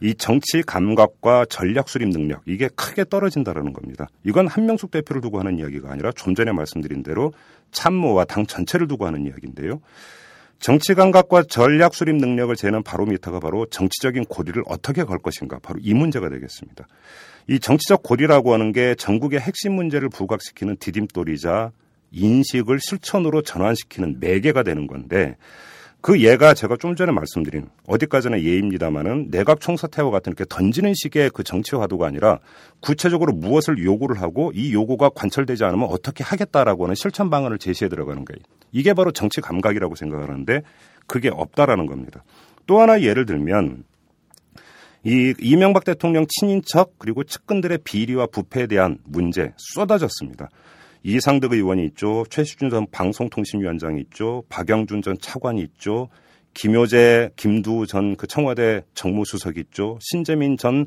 이 0.00 0.14
정치 0.14 0.62
감각과 0.62 1.46
전략 1.46 1.88
수립 1.88 2.08
능력 2.08 2.42
이게 2.46 2.68
크게 2.74 3.04
떨어진다라는 3.04 3.72
겁니다. 3.72 4.08
이건 4.24 4.46
한명숙 4.46 4.90
대표를 4.90 5.22
두고 5.22 5.38
하는 5.38 5.58
이야기가 5.58 5.90
아니라 5.90 6.12
좀 6.12 6.34
전에 6.34 6.52
말씀드린 6.52 7.02
대로 7.02 7.32
참모와 7.72 8.24
당 8.24 8.46
전체를 8.46 8.88
두고 8.88 9.06
하는 9.06 9.26
이야기인데요. 9.26 9.80
정치 10.58 10.94
감각과 10.94 11.44
전략 11.44 11.94
수립 11.94 12.16
능력을 12.16 12.54
재는 12.56 12.82
바로미터가 12.82 13.40
바로 13.40 13.66
정치적인 13.66 14.24
고리를 14.24 14.62
어떻게 14.66 15.04
걸 15.04 15.18
것인가 15.18 15.58
바로 15.62 15.78
이 15.82 15.94
문제가 15.94 16.28
되겠습니다. 16.28 16.86
이 17.48 17.60
정치적 17.60 18.02
고리라고 18.02 18.54
하는 18.54 18.72
게 18.72 18.94
전국의 18.94 19.40
핵심 19.40 19.74
문제를 19.74 20.08
부각시키는 20.08 20.76
디딤돌이자 20.78 21.72
인식을 22.10 22.80
실천으로 22.80 23.42
전환시키는 23.42 24.18
매개가 24.20 24.62
되는 24.62 24.86
건데 24.86 25.36
그 26.06 26.22
예가 26.22 26.54
제가 26.54 26.76
좀 26.76 26.94
전에 26.94 27.10
말씀드린 27.10 27.68
어디까지나 27.88 28.40
예입니다마는 28.40 29.32
내각 29.32 29.58
총사태와 29.58 30.12
같은 30.12 30.30
이렇게 30.30 30.44
던지는 30.48 30.94
식의 30.94 31.30
그 31.30 31.42
정치 31.42 31.74
화두가 31.74 32.06
아니라 32.06 32.38
구체적으로 32.78 33.32
무엇을 33.32 33.84
요구를 33.84 34.22
하고 34.22 34.52
이 34.54 34.72
요구가 34.72 35.08
관철되지 35.08 35.64
않으면 35.64 35.88
어떻게 35.90 36.22
하겠다라고 36.22 36.84
하는 36.84 36.94
실천 36.94 37.28
방안을 37.28 37.58
제시해 37.58 37.88
들어가는 37.88 38.24
거예요. 38.24 38.38
이게 38.70 38.94
바로 38.94 39.10
정치 39.10 39.40
감각이라고 39.40 39.96
생각하는데 39.96 40.62
그게 41.08 41.28
없다라는 41.28 41.86
겁니다. 41.86 42.22
또 42.68 42.80
하나 42.80 43.02
예를 43.02 43.26
들면 43.26 43.82
이 45.02 45.34
이명박 45.40 45.82
대통령 45.84 46.26
친인척 46.28 47.00
그리고 47.00 47.24
측근들의 47.24 47.78
비리와 47.82 48.28
부패에 48.28 48.68
대한 48.68 48.98
문제 49.02 49.54
쏟아졌습니다. 49.56 50.50
이상득 51.06 51.52
의원이 51.52 51.84
있죠. 51.86 52.24
최시준 52.30 52.68
전 52.68 52.84
방송통신위원장이 52.90 54.00
있죠. 54.02 54.42
박영준 54.48 55.02
전 55.02 55.16
차관이 55.20 55.62
있죠. 55.62 56.08
김효재, 56.54 57.30
김두 57.36 57.86
전 57.86 58.16
그 58.16 58.26
청와대 58.26 58.82
정무수석이 58.94 59.60
있죠. 59.60 59.98
신재민 60.00 60.56
전 60.56 60.86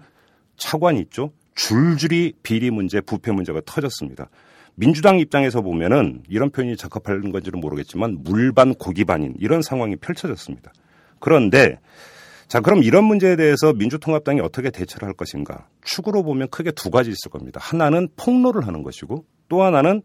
차관이 0.57 0.99
있죠. 1.01 1.31
줄줄이 1.55 2.33
비리 2.43 2.69
문제, 2.69 2.99
부패 2.99 3.31
문제가 3.31 3.61
터졌습니다. 3.65 4.29
민주당 4.75 5.19
입장에서 5.19 5.61
보면은 5.61 6.23
이런 6.27 6.49
표현이 6.49 6.75
적합한 6.75 7.31
건지는 7.31 7.61
모르겠지만 7.61 8.17
물반 8.23 8.73
고기반인 8.73 9.35
이런 9.39 9.61
상황이 9.61 9.95
펼쳐졌습니다. 9.95 10.73
그런데 11.19 11.79
자, 12.49 12.59
그럼 12.61 12.81
이런 12.83 13.05
문제에 13.05 13.35
대해서 13.35 13.73
민주통합당이 13.73 14.41
어떻게 14.41 14.71
대처를 14.71 15.07
할 15.07 15.13
것인가? 15.13 15.67
축으로 15.83 16.23
보면 16.23 16.49
크게 16.49 16.71
두 16.71 16.89
가지 16.89 17.11
있을 17.11 17.29
겁니다. 17.31 17.59
하나는 17.63 18.09
폭로를 18.17 18.65
하는 18.67 18.81
것이고 18.83 19.23
또 19.47 19.63
하나는 19.63 20.01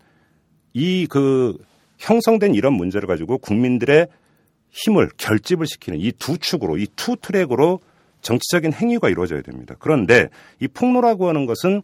이 0.75 1.07
그 1.09 1.57
형성된 1.99 2.55
이런 2.55 2.75
문제를 2.75 3.07
가지고 3.09 3.39
국민들의 3.39 4.09
힘을 4.71 5.09
결집을 5.17 5.67
시키는 5.67 6.01
이 6.01 6.13
두 6.13 6.37
축으로 6.37 6.77
이 6.77 6.87
투 6.97 7.17
트랙으로 7.17 7.81
정치적인 8.21 8.73
행위가 8.75 9.09
이루어져야 9.09 9.41
됩니다. 9.43 9.75
그런데 9.79 10.29
이 10.61 10.69
폭로라고 10.69 11.29
하는 11.29 11.47
것은 11.47 11.83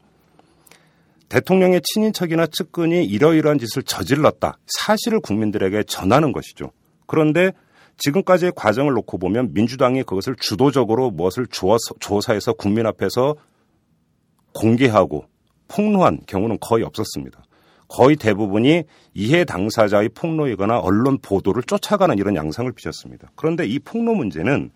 대통령의 1.31 1.81
친인척이나 1.85 2.47
측근이 2.49 3.05
이러이러한 3.07 3.59
짓을 3.59 3.83
저질렀다. 3.83 4.59
사실을 4.67 5.21
국민들에게 5.21 5.85
전하는 5.85 6.33
것이죠. 6.33 6.73
그런데 7.07 7.53
지금까지의 8.01 8.53
과정을 8.57 8.93
놓고 8.95 9.19
보면 9.19 9.53
민주당이 9.55 10.03
그것을 10.03 10.35
주도적으로 10.39 11.11
무엇을 11.11 11.47
조사해서 12.01 12.55
국민 12.55 12.87
앞에서 12.87 13.37
공개하고 14.53 15.25
폭로한 15.69 16.21
경우는 16.27 16.59
거의 16.61 16.83
없었습니다. 16.85 17.45
거의 17.89 18.17
대부분이 18.17 18.85
이해 19.15 19.45
당사자의 19.45 20.11
폭로이거나 20.11 20.79
언론 20.79 21.19
보도를 21.19 21.63
쫓아가는 21.65 22.17
이런 22.19 22.37
양상을 22.37 22.71
빚었습니다. 22.73 23.33
그런데 23.35 23.67
이 23.67 23.79
폭로 23.79 24.15
문제는 24.15 24.71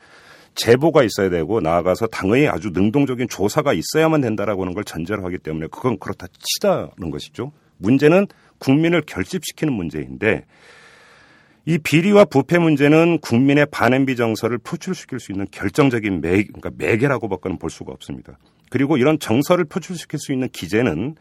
제보가 0.57 1.03
있어야 1.03 1.31
되고 1.31 1.61
나아가서 1.61 2.09
당의 2.09 2.49
아주 2.49 2.71
능동적인 2.73 3.29
조사가 3.29 3.73
있어야만 3.73 4.21
된다라고 4.21 4.63
하는 4.63 4.75
걸 4.75 4.85
전제로 4.85 5.25
하기 5.25 5.39
때문에 5.39 5.69
그건 5.69 5.99
그렇다 5.99 6.27
치다는 6.39 7.11
것이죠. 7.11 7.53
문제는 7.79 8.27
국민을 8.59 9.03
결집시키는 9.03 9.73
문제인데 9.73 10.45
이 11.67 11.79
비리와 11.79 12.27
부패 12.27 12.59
문제는 12.59 13.21
국민의 13.21 13.67
반응비 13.71 14.17
정서를 14.17 14.59
표출시킬 14.59 15.19
수 15.19 15.33
있는 15.33 15.47
결정적인 15.51 16.21
매, 16.21 16.43
그러니까 16.45 16.71
매개라고밖에는 16.77 17.59
볼 17.59 17.71
수가 17.71 17.93
없습니다. 17.93 18.39
그리고 18.69 18.97
이런 18.99 19.19
정서를 19.19 19.65
표출시킬 19.65 20.19
수 20.19 20.33
있는 20.33 20.49
기재는 20.51 21.15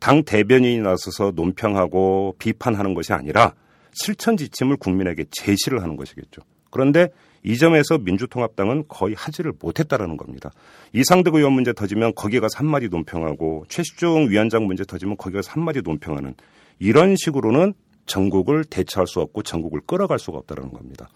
당 0.00 0.24
대변인이 0.24 0.78
나서서 0.78 1.32
논평하고 1.34 2.36
비판하는 2.38 2.94
것이 2.94 3.12
아니라 3.12 3.54
실천 3.92 4.36
지침을 4.36 4.76
국민에게 4.76 5.26
제시를 5.30 5.82
하는 5.82 5.96
것이겠죠. 5.96 6.42
그런데 6.70 7.08
이 7.44 7.56
점에서 7.56 7.98
민주통합당은 7.98 8.84
거의 8.88 9.14
하지를 9.16 9.52
못했다라는 9.60 10.16
겁니다. 10.16 10.50
이상득 10.92 11.34
의원 11.34 11.52
문제 11.52 11.72
터지면 11.72 12.14
거기에 12.14 12.40
가서 12.40 12.58
한마디 12.58 12.88
논평하고 12.88 13.64
최시중 13.68 14.28
위원장 14.28 14.66
문제 14.66 14.84
터지면 14.84 15.16
거기 15.16 15.36
가서 15.36 15.52
한마디 15.52 15.82
논평하는 15.82 16.34
이런 16.80 17.14
식으로는 17.16 17.74
전국을 18.08 18.64
대처할 18.64 19.06
수 19.06 19.20
없고 19.20 19.44
전국을 19.44 19.80
끌어갈 19.86 20.18
수가 20.18 20.38
없다는 20.38 20.72
겁니다. 20.72 21.08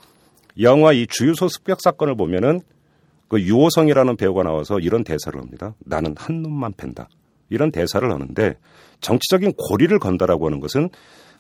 영화 0.61 0.93
이 0.93 1.07
주유소 1.09 1.49
습격 1.49 1.81
사건을 1.81 2.17
보면은 2.17 2.61
그 3.29 3.41
유호성이라는 3.41 4.17
배우가 4.17 4.43
나와서 4.43 4.79
이런 4.79 5.03
대사를 5.03 5.37
합니다. 5.41 5.75
나는 5.81 6.15
한 6.19 6.43
놈만 6.43 6.75
팬다. 6.77 7.09
이런 7.49 7.73
대사를 7.73 8.09
하는데 8.11 8.55
정치적인 9.01 9.55
고리를 9.57 9.99
건다라고 9.99 10.47
하는 10.47 10.61
것은 10.61 10.91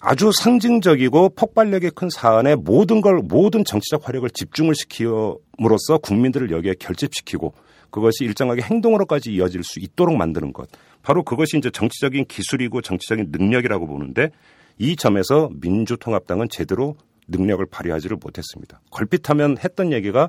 아주 0.00 0.32
상징적이고 0.32 1.30
폭발력이 1.37 1.90
큰 1.90 2.11
사안에 2.11 2.56
모든 2.56 3.00
걸 3.00 3.21
모든 3.23 3.64
정치적 3.64 4.09
화력을 4.09 4.28
집중을 4.30 4.75
시키므로써 4.75 5.99
국민들을 6.02 6.50
여기에 6.50 6.75
결집시키고 6.80 7.54
그것이 7.90 8.25
일정하게 8.25 8.62
행동으로까지 8.62 9.32
이어질 9.32 9.62
수 9.62 9.78
있도록 9.78 10.16
만드는 10.16 10.52
것. 10.52 10.68
바로 11.02 11.23
그것이 11.23 11.59
이제 11.59 11.71
정치적인 11.71 12.25
기술이고 12.25 12.80
정치적인 12.80 13.28
능력이라고 13.30 13.87
보는데 13.87 14.30
이 14.79 14.97
점에서 14.97 15.50
민주통합당은 15.61 16.49
제대로 16.50 16.97
능력을 17.29 17.64
발휘하지를 17.67 18.19
못했습니다. 18.23 18.81
걸핏하면 18.91 19.59
했던 19.62 19.93
얘기가 19.93 20.29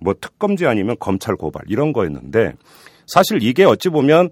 뭐 0.00 0.14
특검제 0.18 0.66
아니면 0.66 0.96
검찰 0.98 1.36
고발 1.36 1.62
이런 1.68 1.92
거였는데 1.92 2.54
사실 3.06 3.42
이게 3.42 3.64
어찌 3.64 3.88
보면 3.88 4.30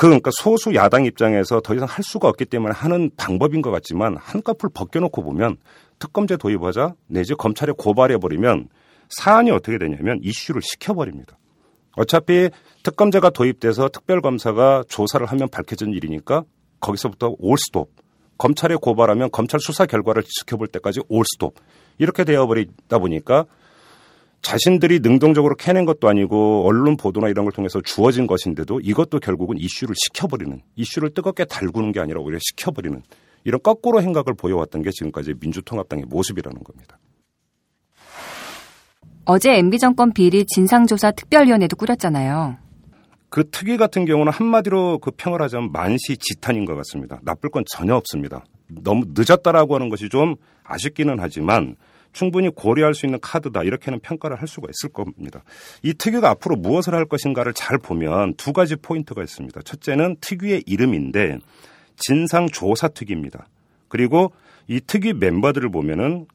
그 0.00 0.06
그러니까 0.06 0.30
소수 0.32 0.74
야당 0.74 1.04
입장에서 1.04 1.60
더 1.60 1.74
이상 1.74 1.86
할 1.86 2.02
수가 2.02 2.26
없기 2.28 2.46
때문에 2.46 2.72
하는 2.74 3.10
방법인 3.16 3.60
것 3.60 3.70
같지만 3.70 4.16
한꺼풀 4.16 4.70
벗겨놓고 4.72 5.22
보면 5.22 5.58
특검제 5.98 6.38
도입하자 6.38 6.94
내지 7.06 7.34
검찰에 7.34 7.72
고발해버리면 7.76 8.68
사안이 9.10 9.50
어떻게 9.50 9.76
되냐면 9.76 10.18
이슈를 10.22 10.62
시켜버립니다. 10.62 11.36
어차피 11.96 12.48
특검제가 12.82 13.30
도입돼서 13.30 13.90
특별검사가 13.90 14.84
조사를 14.88 15.26
하면 15.26 15.48
밝혀진 15.50 15.92
일이니까 15.92 16.44
거기서부터 16.80 17.34
올 17.38 17.58
스톱. 17.58 17.90
검찰에 18.40 18.74
고발하면 18.76 19.30
검찰 19.30 19.60
수사 19.60 19.84
결과를 19.84 20.22
지켜볼 20.22 20.68
때까지 20.68 21.00
올 21.10 21.24
스톱. 21.26 21.56
이렇게 21.98 22.24
되어버리다 22.24 22.98
보니까 22.98 23.44
자신들이 24.40 25.00
능동적으로 25.00 25.54
캐낸 25.56 25.84
것도 25.84 26.08
아니고 26.08 26.66
언론 26.66 26.96
보도나 26.96 27.28
이런 27.28 27.44
걸 27.44 27.52
통해서 27.52 27.82
주어진 27.82 28.26
것인데도 28.26 28.80
이것도 28.80 29.20
결국은 29.20 29.58
이슈를 29.58 29.94
식혀버리는 29.94 30.62
이슈를 30.74 31.12
뜨겁게 31.12 31.44
달구는 31.44 31.92
게 31.92 32.00
아니라 32.00 32.20
오히려 32.20 32.38
식혀버리는 32.40 33.02
이런 33.44 33.62
거꾸로 33.62 34.00
행각을 34.00 34.32
보여왔던 34.32 34.80
게 34.82 34.90
지금까지 34.90 35.34
민주통합당의 35.38 36.06
모습이라는 36.06 36.64
겁니다. 36.64 36.98
어제 39.26 39.58
MB 39.58 39.78
정권 39.78 40.14
비리 40.14 40.46
진상조사 40.46 41.10
특별위원회도 41.10 41.76
꾸렸잖아요. 41.76 42.56
그 43.30 43.48
특위 43.50 43.76
같은 43.76 44.04
경우는 44.04 44.32
한마디로 44.32 44.98
그 44.98 45.12
평을 45.12 45.40
하자면 45.42 45.72
만시 45.72 46.16
지탄인 46.16 46.64
것 46.64 46.74
같습니다. 46.76 47.20
나쁠 47.22 47.50
건 47.50 47.64
전혀 47.66 47.94
없습니다. 47.94 48.44
너무 48.68 49.06
늦었다라고 49.14 49.76
하는 49.76 49.88
것이 49.88 50.08
좀 50.08 50.36
아쉽기는 50.64 51.18
하지만 51.18 51.76
충분히 52.12 52.48
고려할 52.48 52.92
수 52.92 53.06
있는 53.06 53.20
카드다 53.20 53.62
이렇게는 53.62 54.00
평가를 54.00 54.40
할 54.40 54.48
수가 54.48 54.66
있을 54.68 54.92
겁니다. 54.92 55.44
이 55.82 55.94
특위가 55.94 56.30
앞으로 56.30 56.56
무엇을 56.56 56.92
할 56.92 57.04
것인가를 57.04 57.54
잘 57.54 57.78
보면 57.78 58.34
두 58.34 58.52
가지 58.52 58.74
포인트가 58.74 59.22
있습니다. 59.22 59.62
첫째는 59.62 60.16
특위의 60.20 60.64
이름인데 60.66 61.38
진상조사 61.96 62.88
특위입니다. 62.88 63.46
그리고 63.88 64.32
이 64.66 64.80
특위 64.80 65.12
멤버들을 65.12 65.70
보면은 65.70 66.26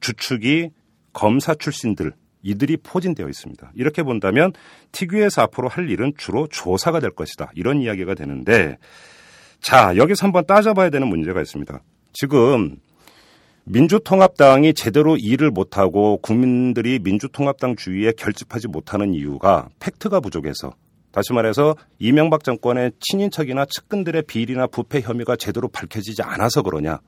주축이 0.00 0.70
검사 1.12 1.54
출신들 1.54 2.12
이들이 2.42 2.78
포진되어 2.78 3.28
있습니다. 3.28 3.72
이렇게 3.74 4.02
본다면 4.02 4.52
특위에서 4.92 5.42
앞으로 5.42 5.68
할 5.68 5.90
일은 5.90 6.12
주로 6.16 6.46
조사가 6.46 7.00
될 7.00 7.10
것이다. 7.10 7.50
이런 7.54 7.80
이야기가 7.82 8.14
되는데 8.14 8.78
자, 9.60 9.94
여기서 9.96 10.26
한번 10.26 10.46
따져봐야 10.46 10.90
되는 10.90 11.06
문제가 11.08 11.40
있습니다. 11.40 11.82
지금 12.12 12.76
민주통합당이 13.64 14.74
제대로 14.74 15.16
일을 15.16 15.50
못하고 15.50 16.16
국민들이 16.18 16.98
민주통합당 16.98 17.76
주위에 17.76 18.12
결집하지 18.16 18.68
못하는 18.68 19.14
이유가 19.14 19.68
팩트가 19.78 20.20
부족해서 20.20 20.74
다시 21.12 21.32
말해서 21.32 21.76
이명박 21.98 22.44
정권의 22.44 22.92
친인척이나 23.00 23.66
측근들의 23.66 24.22
비리나 24.22 24.66
부패 24.66 25.00
혐의가 25.00 25.36
제대로 25.36 25.68
밝혀지지 25.68 26.22
않아서 26.22 26.62
그러냐. 26.62 27.00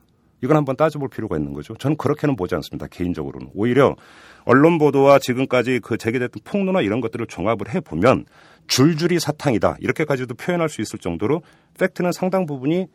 이건 0.43 0.57
한번 0.57 0.75
따져볼 0.75 1.07
필요가 1.07 1.37
있는 1.37 1.53
거죠. 1.53 1.73
저는 1.75 1.95
그렇게는 1.95 2.35
보지 2.35 2.53
않습니다. 2.55 2.87
개인적으로는. 2.87 3.51
오히려 3.53 3.95
언론 4.43 4.77
보도와 4.77 5.17
지금까지 5.17 5.79
그 5.81 5.97
제기됐던 5.97 6.41
폭로나 6.43 6.81
이런 6.81 6.99
것들을 6.99 7.25
종합을 7.27 7.73
해 7.73 7.79
보면 7.79 8.25
줄줄이 8.67 9.21
사탕이다. 9.21 9.77
이렇게까지도 9.79 10.35
표현할 10.35 10.67
수 10.67 10.81
있을 10.81 10.99
정도로 10.99 11.43
팩트는 11.79 12.11
상당 12.11 12.45
부분이 12.45 12.87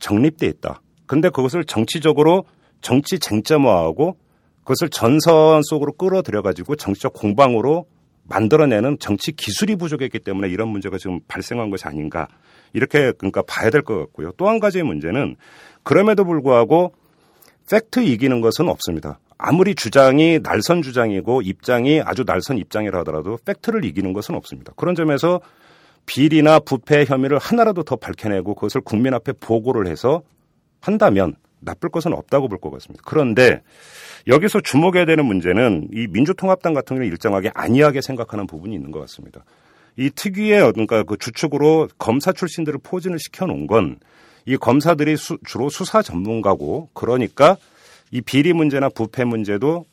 정립돼 0.00 0.46
있다. 0.46 0.82
근데 1.06 1.30
그것을 1.30 1.64
정치적으로 1.64 2.44
정치 2.80 3.20
쟁점화하고 3.20 4.16
그것을 4.64 4.88
전선 4.90 5.62
속으로 5.62 5.92
끌어들여 5.92 6.42
가지고 6.42 6.74
정치적 6.74 7.12
공방으로 7.12 7.86
만들어내는 8.28 8.98
정치 9.00 9.32
기술이 9.32 9.76
부족했기 9.76 10.18
때문에 10.20 10.48
이런 10.48 10.68
문제가 10.68 10.98
지금 10.98 11.20
발생한 11.28 11.70
것이 11.70 11.86
아닌가 11.86 12.28
이렇게 12.72 13.12
그러니까 13.12 13.42
봐야 13.42 13.70
될 13.70 13.82
것 13.82 13.98
같고요. 13.98 14.32
또 14.36 14.46
한 14.46 14.60
가지의 14.60 14.84
문제는 14.84 15.36
그럼에도 15.82 16.24
불구하고 16.24 16.92
팩트 17.70 18.00
이기는 18.00 18.40
것은 18.40 18.68
없습니다. 18.68 19.18
아무리 19.38 19.74
주장이 19.74 20.40
날선 20.42 20.82
주장이고 20.82 21.42
입장이 21.42 22.00
아주 22.04 22.24
날선 22.26 22.58
입장이라 22.58 23.00
하더라도 23.00 23.38
팩트를 23.44 23.84
이기는 23.84 24.12
것은 24.12 24.34
없습니다. 24.34 24.72
그런 24.76 24.94
점에서 24.94 25.40
비리나 26.06 26.58
부패 26.60 27.04
혐의를 27.04 27.38
하나라도 27.38 27.82
더 27.82 27.96
밝혀내고 27.96 28.54
그것을 28.54 28.80
국민 28.80 29.14
앞에 29.14 29.32
보고를 29.32 29.86
해서 29.86 30.22
한다면 30.80 31.36
나쁠 31.60 31.90
것은 31.90 32.12
없다고 32.12 32.48
볼 32.48 32.58
것 32.58 32.70
같습니다. 32.70 33.02
그런데 33.06 33.62
여기서 34.26 34.60
주목해야 34.60 35.04
되는 35.06 35.24
문제는 35.24 35.88
이 35.92 36.06
민주통합당 36.08 36.74
같은 36.74 36.96
경우는 36.96 37.10
일정하게 37.10 37.50
안이하게 37.54 38.00
생각하는 38.00 38.46
부분이 38.46 38.74
있는 38.74 38.90
것 38.90 39.00
같습니다. 39.00 39.44
이 39.96 40.10
특유의 40.10 40.72
그러니까 40.72 41.02
그 41.02 41.16
주축으로 41.16 41.88
검사 41.98 42.32
출신들을 42.32 42.80
포진을 42.82 43.18
시켜놓은 43.18 43.66
건 43.66 43.98
이 44.48 44.56
검사들이 44.56 45.18
수, 45.18 45.36
주로 45.44 45.68
수사 45.68 46.00
전문가고 46.00 46.88
그러니까 46.94 47.58
이 48.10 48.22
비리 48.22 48.54
문제나 48.54 48.88
부패 48.88 49.24
문제도 49.24 49.84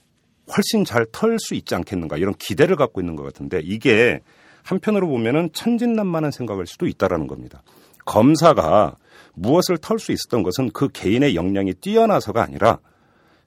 훨씬 0.55 0.85
잘 0.85 1.05
털 1.11 1.37
수 1.39 1.55
있지 1.55 1.75
않겠는가 1.75 2.15
이런 2.15 2.33
기대를 2.39 2.77
갖고 2.77 3.01
있는 3.01 3.17
것 3.17 3.23
같은데 3.23 3.59
이게 3.61 4.21
한편으로 4.63 5.09
보면은 5.09 5.49
천진난만한 5.51 6.31
생각일 6.31 6.67
수도 6.67 6.87
있다라는 6.87 7.27
겁니다. 7.27 7.63
검사가 8.05 8.95
무엇을 9.35 9.77
털 9.77 9.99
수 9.99 10.11
있었던 10.11 10.43
것은 10.43 10.71
그 10.71 10.89
개인의 10.89 11.35
역량이 11.35 11.75
뛰어나서가 11.75 12.43
아니라 12.43 12.79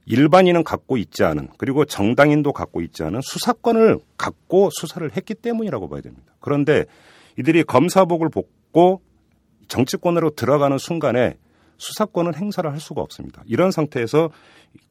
일반인은 0.07 0.65
갖고 0.65 0.97
있지 0.97 1.25
않은 1.25 1.49
그리고 1.59 1.85
정당인도 1.85 2.53
갖고 2.53 2.81
있지 2.81 3.03
않은 3.03 3.21
수사권을 3.23 3.99
갖고 4.17 4.71
수사를 4.73 5.09
했기 5.17 5.35
때문이라고 5.35 5.89
봐야 5.89 6.01
됩니다. 6.01 6.33
그런데 6.41 6.87
이들이 7.39 7.65
검사복을 7.65 8.31
벗고 8.31 9.03
정치권으로 9.69 10.31
들어가는 10.31 10.79
순간에 10.79 11.37
수사권은 11.77 12.35
행사를 12.35 12.71
할 12.71 12.81
수가 12.81 13.03
없습니다. 13.03 13.43
이런 13.47 13.71
상태에서 13.71 14.31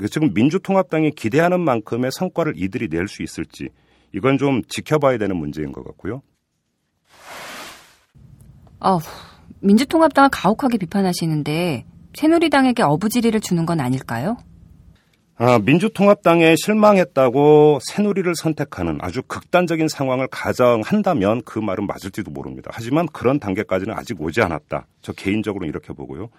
지금 0.09 0.33
민주통합당이 0.33 1.11
기대하는 1.11 1.59
만큼의 1.61 2.11
성과를 2.11 2.53
이들이 2.55 2.87
낼 2.89 3.07
수 3.07 3.23
있을지 3.23 3.69
이건 4.13 4.37
좀 4.37 4.61
지켜봐야 4.63 5.17
되는 5.17 5.35
문제인 5.35 5.71
것 5.71 5.83
같고요. 5.83 6.21
어, 8.79 8.99
민주통합당을 9.61 10.29
가혹하게 10.31 10.77
비판하시는데 10.77 11.85
새누리당에게 12.13 12.83
어부지리를 12.83 13.39
주는 13.41 13.65
건 13.65 13.79
아닐까요? 13.79 14.37
아, 15.39 15.59
민주통합당에 15.59 16.55
실망했다고 16.57 17.79
새누리를 17.83 18.33
선택하는 18.35 18.97
아주 19.01 19.21
극단적인 19.21 19.87
상황을 19.87 20.27
가정한다면 20.31 21.43
그 21.45 21.59
말은 21.59 21.85
맞을지도 21.85 22.31
모릅니다. 22.31 22.71
하지만 22.73 23.05
그런 23.07 23.39
단계까지는 23.39 23.93
아직 23.93 24.19
오지 24.19 24.41
않았다. 24.41 24.87
저 25.01 25.13
개인적으로 25.13 25.67
이렇게 25.67 25.93
보고요. 25.93 26.29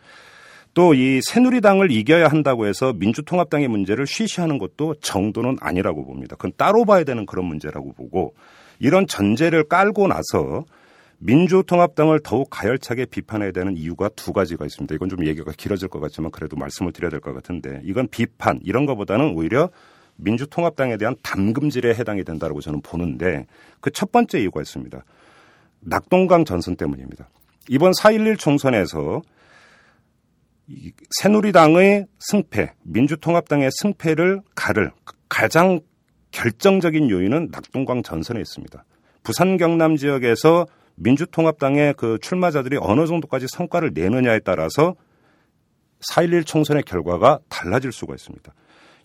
또 0.74 0.94
이 0.94 1.20
새누리당을 1.22 1.90
이겨야 1.90 2.28
한다고 2.28 2.66
해서 2.66 2.92
민주통합당의 2.92 3.68
문제를 3.68 4.06
쉬쉬하는 4.06 4.58
것도 4.58 4.96
정도는 5.00 5.58
아니라고 5.60 6.04
봅니다. 6.04 6.36
그건 6.36 6.52
따로 6.56 6.84
봐야 6.84 7.04
되는 7.04 7.24
그런 7.24 7.46
문제라고 7.46 7.92
보고 7.94 8.34
이런 8.80 9.06
전제를 9.06 9.64
깔고 9.64 10.08
나서 10.08 10.64
민주통합당을 11.18 12.20
더욱 12.22 12.48
가열차게 12.50 13.06
비판해야 13.06 13.50
되는 13.52 13.76
이유가 13.76 14.08
두 14.10 14.32
가지가 14.32 14.64
있습니다. 14.64 14.94
이건 14.94 15.08
좀 15.08 15.26
얘기가 15.26 15.52
길어질 15.56 15.88
것 15.88 16.00
같지만 16.00 16.30
그래도 16.30 16.56
말씀을 16.56 16.92
드려야 16.92 17.10
될 17.10 17.20
것 17.20 17.34
같은데 17.34 17.80
이건 17.84 18.08
비판 18.08 18.60
이런 18.62 18.86
것보다는 18.86 19.34
오히려 19.34 19.70
민주통합당에 20.16 20.96
대한 20.96 21.16
담금질에 21.22 21.94
해당이 21.94 22.24
된다고 22.24 22.60
저는 22.60 22.80
보는데 22.82 23.46
그 23.80 23.90
첫 23.90 24.12
번째 24.12 24.40
이유가 24.40 24.60
있습니다. 24.60 25.04
낙동강 25.80 26.44
전선 26.44 26.76
때문입니다. 26.76 27.28
이번 27.68 27.92
4.11 27.92 28.38
총선에서 28.38 29.22
새누리당의 31.20 32.06
승패, 32.18 32.72
민주통합당의 32.82 33.70
승패를 33.72 34.42
가를 34.54 34.90
가장 35.28 35.80
결정적인 36.30 37.10
요인은 37.10 37.48
낙동강 37.50 38.02
전선에 38.02 38.40
있습니다. 38.40 38.84
부산 39.22 39.56
경남 39.56 39.96
지역에서 39.96 40.66
민주통합당의 40.98 41.94
그 41.96 42.18
출마자들이 42.20 42.78
어느 42.80 43.06
정도까지 43.06 43.46
성과를 43.48 43.92
내느냐에 43.94 44.40
따라서 44.40 44.94
4.11 46.00 46.46
총선의 46.46 46.82
결과가 46.84 47.40
달라질 47.48 47.92
수가 47.92 48.14
있습니다. 48.14 48.52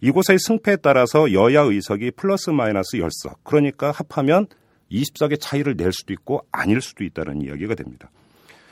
이곳의 0.01 0.37
승패에 0.39 0.77
따라서 0.77 1.31
여야 1.31 1.61
의석이 1.61 2.11
플러스 2.11 2.49
마이너스 2.49 2.97
10석, 2.97 3.37
그러니까 3.43 3.91
합하면 3.91 4.47
20석의 4.91 5.39
차이를 5.39 5.75
낼 5.75 5.91
수도 5.91 6.13
있고 6.13 6.45
아닐 6.51 6.81
수도 6.81 7.03
있다는 7.03 7.41
이야기가 7.41 7.75
됩니다. 7.75 8.11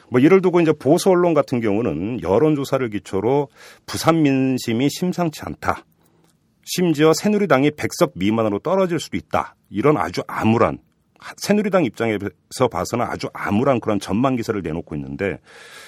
뭐 0.09 0.19
이를 0.19 0.41
두고 0.41 0.59
이제 0.59 0.73
보수 0.73 1.09
언론 1.09 1.33
같은 1.33 1.61
경우는 1.61 2.21
여론조사를 2.21 2.89
기초로 2.89 3.47
부산 3.85 4.21
민심이 4.21 4.89
심상치 4.89 5.41
않다. 5.43 5.85
심지어 6.65 7.13
새누리당이 7.13 7.71
100석 7.71 8.11
미만으로 8.15 8.59
떨어질 8.59 8.99
수도 8.99 9.15
있다. 9.15 9.55
이런 9.69 9.97
아주 9.97 10.21
암울한 10.27 10.79
새누리당 11.37 11.85
입장에서 11.85 12.67
봐서는 12.71 13.05
아주 13.05 13.29
암울한 13.33 13.79
그런 13.79 13.99
전망 13.99 14.35
기사를 14.35 14.59
내놓고 14.61 14.95
있는데 14.95 15.39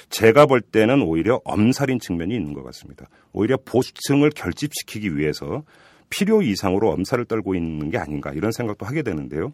제가 0.10 0.46
볼 0.46 0.62
때는 0.62 1.02
오히려 1.02 1.41
엄살인 1.43 2.00
측면이 2.00 2.36
있는 2.36 2.54
것 2.54 2.63
같습니다. 2.63 3.08
오히려 3.32 3.58
보수층을 3.65 4.30
결집시키기 4.30 5.17
위해서 5.17 5.63
필요 6.10 6.41
이상으로 6.41 6.91
엄살을 6.91 7.26
떨고 7.26 7.56
있는 7.56 7.89
게 7.89 7.98
아닌가 7.98 8.32
이런 8.34 8.52
생각도 8.52 8.86
하게 8.86 9.02
되는데요. 9.02 9.52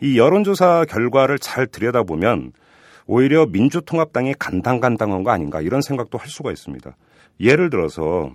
이 0.00 0.18
여론조사 0.18 0.86
결과를 0.88 1.38
잘 1.38 1.66
들여다보면 1.66 2.52
오히려 3.06 3.44
민주통합당이 3.44 4.34
간당간당한 4.38 5.22
거 5.22 5.30
아닌가 5.30 5.60
이런 5.60 5.82
생각도 5.82 6.16
할 6.16 6.28
수가 6.28 6.50
있습니다. 6.52 6.96
예를 7.40 7.68
들어서 7.68 8.32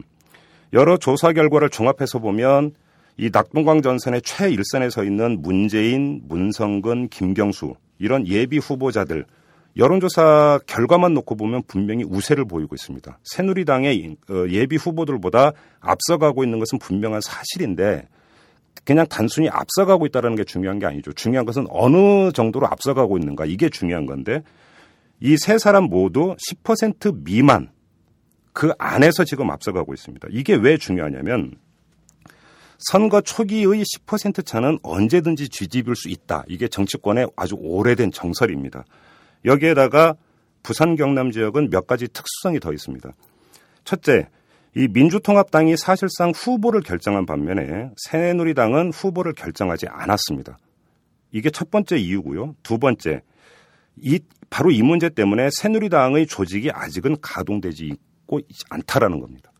여러 0.73 0.97
조사 0.97 1.31
결과를 1.33 1.69
종합해서 1.69 2.19
보면 2.19 2.73
이 3.17 3.29
낙동강 3.31 3.81
전선의 3.81 4.21
최일선에 4.23 4.89
서 4.89 5.03
있는 5.03 5.41
문재인, 5.41 6.21
문성근, 6.27 7.09
김경수 7.09 7.75
이런 7.97 8.27
예비 8.27 8.57
후보자들 8.57 9.25
여론조사 9.77 10.59
결과만 10.67 11.13
놓고 11.13 11.35
보면 11.35 11.63
분명히 11.67 12.03
우세를 12.03 12.45
보이고 12.45 12.75
있습니다. 12.75 13.19
새누리당의 13.23 14.15
어, 14.29 14.45
예비 14.49 14.77
후보들보다 14.77 15.51
앞서가고 15.79 16.43
있는 16.43 16.59
것은 16.59 16.79
분명한 16.79 17.21
사실인데 17.21 18.07
그냥 18.85 19.05
단순히 19.07 19.49
앞서가고 19.49 20.05
있다는 20.05 20.35
게 20.35 20.43
중요한 20.43 20.79
게 20.79 20.85
아니죠. 20.85 21.11
중요한 21.13 21.45
것은 21.45 21.65
어느 21.69 22.31
정도로 22.31 22.67
앞서가고 22.67 23.17
있는가 23.17 23.45
이게 23.45 23.69
중요한 23.69 24.05
건데 24.05 24.43
이 25.21 25.37
세 25.37 25.57
사람 25.57 25.85
모두 25.85 26.35
10% 26.35 27.23
미만 27.23 27.69
그 28.53 28.71
안에서 28.77 29.23
지금 29.25 29.49
앞서가고 29.49 29.93
있습니다. 29.93 30.27
이게 30.31 30.55
왜 30.55 30.77
중요하냐면 30.77 31.53
선거 32.91 33.19
초기의 33.19 33.83
10% 33.83 34.45
차는 34.45 34.77
언제든지 34.83 35.49
뒤집을 35.49 35.95
수 35.95 36.07
있다. 36.07 36.43
이게 36.47 36.67
정치권의 36.67 37.29
아주 37.35 37.55
오래된 37.57 38.11
정설입니다. 38.11 38.85
여기에다가 39.43 40.15
부산 40.61 40.95
경남 40.95 41.31
지역은 41.31 41.71
몇 41.71 41.87
가지 41.87 42.07
특수성이 42.07 42.59
더 42.59 42.71
있습니다. 42.71 43.11
첫째, 43.85 44.27
이 44.75 44.87
민주통합당이 44.87 45.77
사실상 45.77 46.31
후보를 46.35 46.81
결정한 46.81 47.25
반면에 47.25 47.89
새누리당은 47.97 48.91
후보를 48.91 49.33
결정하지 49.33 49.87
않았습니다. 49.87 50.57
이게 51.31 51.49
첫 51.49 51.71
번째 51.71 51.97
이유고요. 51.97 52.55
두 52.61 52.77
번째, 52.77 53.21
이 53.97 54.19
바로 54.51 54.69
이 54.69 54.83
문제 54.83 55.09
때문에 55.09 55.49
새누리당의 55.59 56.27
조직이 56.27 56.69
아직은 56.71 57.17
가동되지 57.19 57.85
있고 57.87 58.41
않다라는 58.69 59.19
겁니다. 59.19 59.51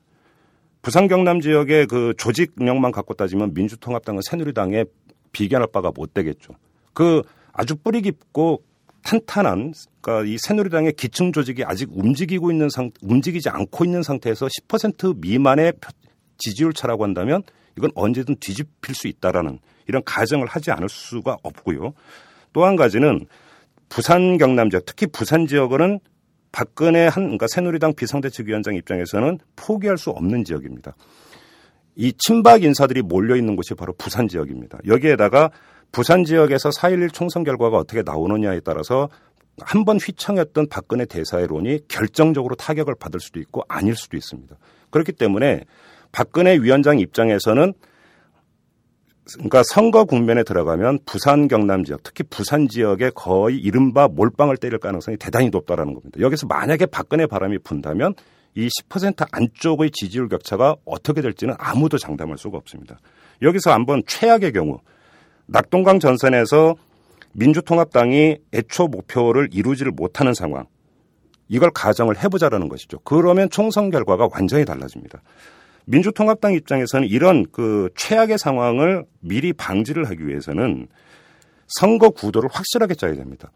부산 0.86 1.08
경남 1.08 1.42
지역의 1.42 1.88
그 1.88 2.14
조직력만 2.16 2.92
갖고 2.92 3.16
따지면 3.16 3.56
민주통합당은 3.56 4.22
새누리당에 4.24 4.86
비견할 5.32 5.70
바가 5.74 5.92
못 5.92 6.14
되겠죠. 6.14 6.54
그 6.94 7.24
아주 7.52 7.76
뿌리 7.76 8.04
깊고 8.04 8.62
탄탄한 9.02 9.74
그러니까 10.00 10.32
이 10.32 10.38
새누리당의 10.38 10.94
기층 10.94 11.32
조직이 11.32 11.64
아직 11.64 11.90
움직이고 11.92 12.52
있는 12.52 12.70
상 12.70 12.92
움직이지 13.02 13.50
않고 13.50 13.84
있는 13.84 14.04
상태에서 14.04 14.46
10% 14.46 15.20
미만의 15.22 15.74
지지율 16.38 16.72
차라고 16.72 17.04
한다면 17.04 17.42
이건 17.80 17.90
언제든 17.96 18.36
뒤집힐 18.40 18.94
수 18.94 19.08
있다라는 19.08 19.58
이런 19.88 20.04
가정을 20.06 20.46
하지 20.46 20.70
않을 20.70 20.88
수가 20.88 21.38
없고요. 21.42 21.96
또 22.54 22.64
한 22.64 22.76
가지는 22.76 23.26
부산 23.90 24.38
경남 24.38 24.70
지역 24.70 24.86
특히 24.86 25.08
부산 25.08 25.48
지역은 25.48 26.00
박근혜 26.56 27.08
한 27.08 27.24
그러니까 27.26 27.48
새누리당 27.48 27.96
비상대책위원장 27.96 28.76
입장에서는 28.76 29.40
포기할 29.58 29.98
수 29.98 30.10
없는 30.12 30.46
지역입니다. 30.46 30.96
이 31.98 32.14
친박 32.14 32.64
인사들이 32.64 33.02
몰려 33.02 33.36
있는 33.36 33.58
곳이 33.58 33.74
바로 33.74 33.92
부산 33.98 34.30
지역입니다. 34.30 34.80
여기에다가 34.88 35.52
부산 35.92 36.24
지역에서 36.24 36.70
4.11 36.70 37.12
총선 37.12 37.44
결과가 37.44 37.78
어떻게 37.78 38.04
나오느냐에 38.04 38.62
따라서 38.62 39.10
한 39.60 39.84
번 39.84 39.98
휘청했던 39.98 40.68
박근혜 40.70 41.04
대사의론이 41.06 41.90
결정적으로 41.90 42.56
타격을 42.56 42.96
받을 42.96 43.20
수도 43.20 43.42
있고 43.42 43.64
아닐 43.68 43.94
수도 43.98 44.16
있습니다. 44.16 44.56
그렇기 44.92 45.12
때문에 45.12 45.66
박근혜 46.14 46.56
위원장 46.58 47.00
입장에서는 47.00 47.74
그러니까 49.34 49.64
선거 49.64 50.06
국면에 50.06 50.44
들어가면 50.44 51.00
부산 51.06 51.48
경남 51.48 51.84
지역, 51.84 52.04
특히 52.04 52.24
부산 52.24 52.68
지역에 52.68 53.12
거의 53.16 53.58
이른바 53.58 54.08
몰빵을 54.08 54.58
때릴 54.58 54.78
가능성이 54.78 55.18
대단히 55.18 55.50
높다라는 55.50 55.94
겁니다. 55.94 56.20
여기서 56.20 56.46
만약에 56.48 56.86
박근혜 56.86 57.26
바람이 57.26 57.60
분다면 57.60 58.14
이 58.54 58.68
10% 58.68 59.28
안쪽의 59.32 59.92
지지율 59.92 60.30
격차가 60.30 60.76
어떻게 60.86 61.22
될지는 61.22 61.56
아무도 61.58 61.98
장담할 61.98 62.38
수가 62.38 62.58
없습니다. 62.58 63.00
여기서 63.42 63.74
한번 63.74 64.04
최악의 64.06 64.54
경우 64.54 64.80
낙동강 65.48 66.00
전선에서 66.00 66.76
민주통합당이 67.34 68.38
애초 68.54 68.88
목표를 68.88 69.50
이루지를 69.52 69.92
못하는 69.92 70.34
상황 70.34 70.66
이걸 71.50 71.70
가정을 71.72 72.24
해보자라는 72.24 72.70
것이죠. 72.70 73.00
그러면 73.04 73.50
총선 73.50 73.92
결과가 73.92 74.30
완전히 74.32 74.66
달라집니다. 74.66 75.22
민주통합당 75.86 76.54
입장에서는 76.54 77.08
이런 77.08 77.46
그 77.52 77.90
최악의 77.96 78.38
상황을 78.38 79.06
미리 79.20 79.54
방지를 79.54 80.10
하기 80.10 80.28
위해서는 80.28 80.88
선거 81.68 82.10
구도를 82.10 82.50
확실하게 82.52 82.96
짜야 82.96 83.16
됩니다. 83.16 83.52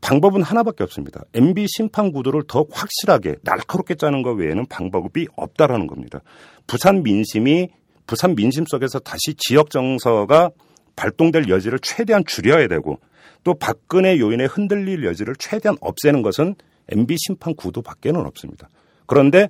방법은 0.00 0.42
하나밖에 0.42 0.84
없습니다. 0.84 1.22
MB 1.32 1.66
심판 1.66 2.12
구도를 2.12 2.42
더 2.46 2.66
확실하게 2.70 3.36
날카롭게 3.42 3.94
짜는 3.94 4.22
것 4.22 4.32
외에는 4.32 4.66
방법이 4.66 5.28
없다라는 5.34 5.86
겁니다. 5.86 6.20
부산 6.66 7.02
민심이 7.02 7.68
부산 8.06 8.34
민심 8.34 8.66
속에서 8.66 8.98
다시 8.98 9.34
지역 9.38 9.70
정서가 9.70 10.50
발동될 10.94 11.48
여지를 11.48 11.78
최대한 11.80 12.22
줄여야 12.26 12.68
되고 12.68 12.98
또 13.44 13.54
박근혜 13.54 14.18
요인에 14.18 14.44
흔들릴 14.44 15.04
여지를 15.04 15.36
최대한 15.38 15.76
없애는 15.80 16.20
것은 16.20 16.54
MB 16.90 17.16
심판 17.18 17.54
구도밖에는 17.54 18.20
없습니다. 18.26 18.68
그런데 19.06 19.48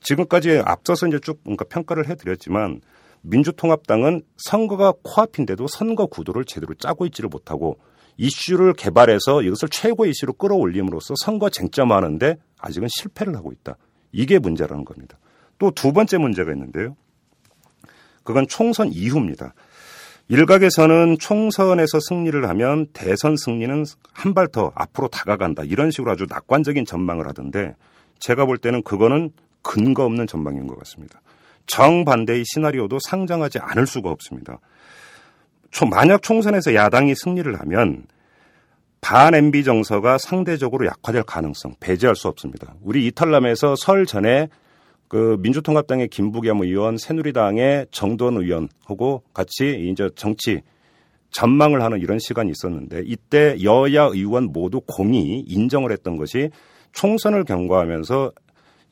지금까지 0.00 0.62
앞서서 0.64 1.06
이제 1.08 1.18
쭉 1.20 1.40
뭔가 1.44 1.64
평가를 1.64 2.08
해드렸지만 2.08 2.80
민주통합당은 3.22 4.22
선거가 4.36 4.92
코앞인데도 5.02 5.66
선거 5.68 6.06
구도를 6.06 6.44
제대로 6.44 6.74
짜고 6.74 7.06
있지를 7.06 7.28
못하고 7.28 7.78
이슈를 8.18 8.72
개발해서 8.74 9.42
이것을 9.42 9.68
최고 9.68 10.06
이슈로 10.06 10.34
끌어올림으로써 10.34 11.14
선거 11.22 11.50
쟁점하는데 11.50 12.36
아직은 12.58 12.88
실패를 12.90 13.34
하고 13.36 13.52
있다. 13.52 13.76
이게 14.12 14.38
문제라는 14.38 14.84
겁니다. 14.84 15.18
또 15.58 15.70
두 15.70 15.92
번째 15.92 16.18
문제가 16.18 16.52
있는데요. 16.52 16.96
그건 18.22 18.46
총선 18.48 18.88
이후입니다. 18.92 19.54
일각에서는 20.28 21.18
총선에서 21.18 22.00
승리를 22.00 22.48
하면 22.48 22.86
대선 22.92 23.36
승리는 23.36 23.84
한 24.12 24.34
발 24.34 24.48
더 24.48 24.72
앞으로 24.74 25.08
다가간다. 25.08 25.62
이런 25.64 25.90
식으로 25.90 26.10
아주 26.10 26.26
낙관적인 26.28 26.84
전망을 26.84 27.26
하던데 27.28 27.74
제가 28.18 28.44
볼 28.46 28.58
때는 28.58 28.82
그거는 28.82 29.30
근거 29.66 30.04
없는 30.04 30.26
전망인 30.26 30.66
것 30.66 30.78
같습니다. 30.78 31.20
정반대의 31.66 32.44
시나리오도 32.46 32.98
상정하지 33.08 33.58
않을 33.58 33.86
수가 33.86 34.10
없습니다. 34.10 34.60
만약 35.90 36.22
총선에서 36.22 36.74
야당이 36.74 37.14
승리를 37.16 37.58
하면 37.60 38.06
반 39.00 39.34
MB 39.34 39.64
정서가 39.64 40.18
상대적으로 40.18 40.86
약화될 40.86 41.24
가능성 41.24 41.74
배제할 41.80 42.16
수 42.16 42.28
없습니다. 42.28 42.74
우리 42.82 43.06
이탈남에서 43.06 43.74
설 43.76 44.06
전에 44.06 44.48
그 45.08 45.36
민주통합당의 45.40 46.08
김부겸 46.08 46.62
의원, 46.62 46.96
새누리당의 46.96 47.88
정돈 47.90 48.38
의원하고 48.38 49.22
같이 49.34 49.88
이제 49.90 50.08
정치 50.16 50.62
전망을 51.30 51.82
하는 51.82 52.00
이런 52.00 52.18
시간이 52.18 52.50
있었는데 52.50 53.02
이때 53.04 53.56
여야 53.62 54.04
의원 54.04 54.52
모두 54.52 54.80
공이 54.80 55.44
인정을 55.46 55.92
했던 55.92 56.16
것이 56.16 56.50
총선을 56.92 57.44
경과하면서 57.44 58.32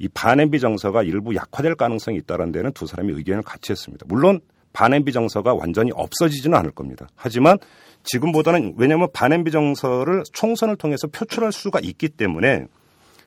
이 0.04 0.08
반엠비 0.12 0.60
정서가 0.60 1.02
일부 1.02 1.34
약화될 1.34 1.76
가능성이 1.76 2.18
있다는 2.18 2.52
데는 2.52 2.72
두 2.72 2.86
사람이 2.86 3.14
의견을 3.14 3.42
같이 3.42 3.72
했습니다. 3.72 4.04
물론 4.06 4.40
반엠비 4.74 5.12
정서가 5.12 5.54
완전히 5.54 5.92
없어지지는 5.94 6.58
않을 6.58 6.72
겁니다. 6.72 7.08
하지만 7.16 7.56
지금보다는 8.02 8.74
왜냐하면 8.76 9.08
반엠비 9.14 9.50
정서를 9.50 10.24
총선을 10.34 10.76
통해서 10.76 11.06
표출할 11.06 11.52
수가 11.52 11.80
있기 11.80 12.10
때문에 12.10 12.66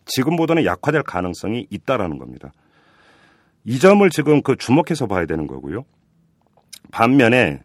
지금보다는 0.05 0.65
약화될 0.65 1.01
가능성이 1.01 1.65
있다라는 1.71 2.19
겁니다. 2.19 2.51
이 3.63 3.79
점을 3.79 4.07
지금 4.11 4.43
그 4.43 4.55
주목해서 4.55 5.07
봐야 5.07 5.25
되는 5.25 5.47
거고요. 5.47 5.83
반면에 6.91 7.61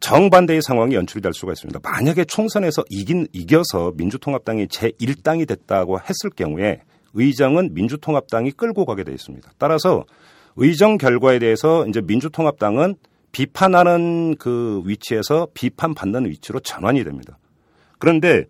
정반대의 0.00 0.60
상황이 0.60 0.96
연출이 0.96 1.22
될 1.22 1.32
수가 1.32 1.52
있습니다. 1.52 1.78
만약에 1.84 2.24
총선에서 2.24 2.82
이긴, 2.90 3.28
이겨서 3.32 3.92
민주통합당이 3.96 4.66
제1당이 4.66 5.46
됐다고 5.46 6.00
했을 6.00 6.30
경우에 6.34 6.80
의정은 7.14 7.74
민주통합당이 7.74 8.52
끌고 8.52 8.84
가게 8.84 9.04
돼 9.04 9.12
있습니다. 9.12 9.50
따라서 9.58 10.04
의정 10.56 10.98
결과에 10.98 11.38
대해서 11.38 11.86
이제 11.86 12.00
민주통합당은 12.00 12.96
비판하는 13.32 14.36
그 14.36 14.82
위치에서 14.84 15.48
비판받는 15.54 16.26
위치로 16.26 16.60
전환이 16.60 17.02
됩니다. 17.02 17.38
그런데 17.98 18.44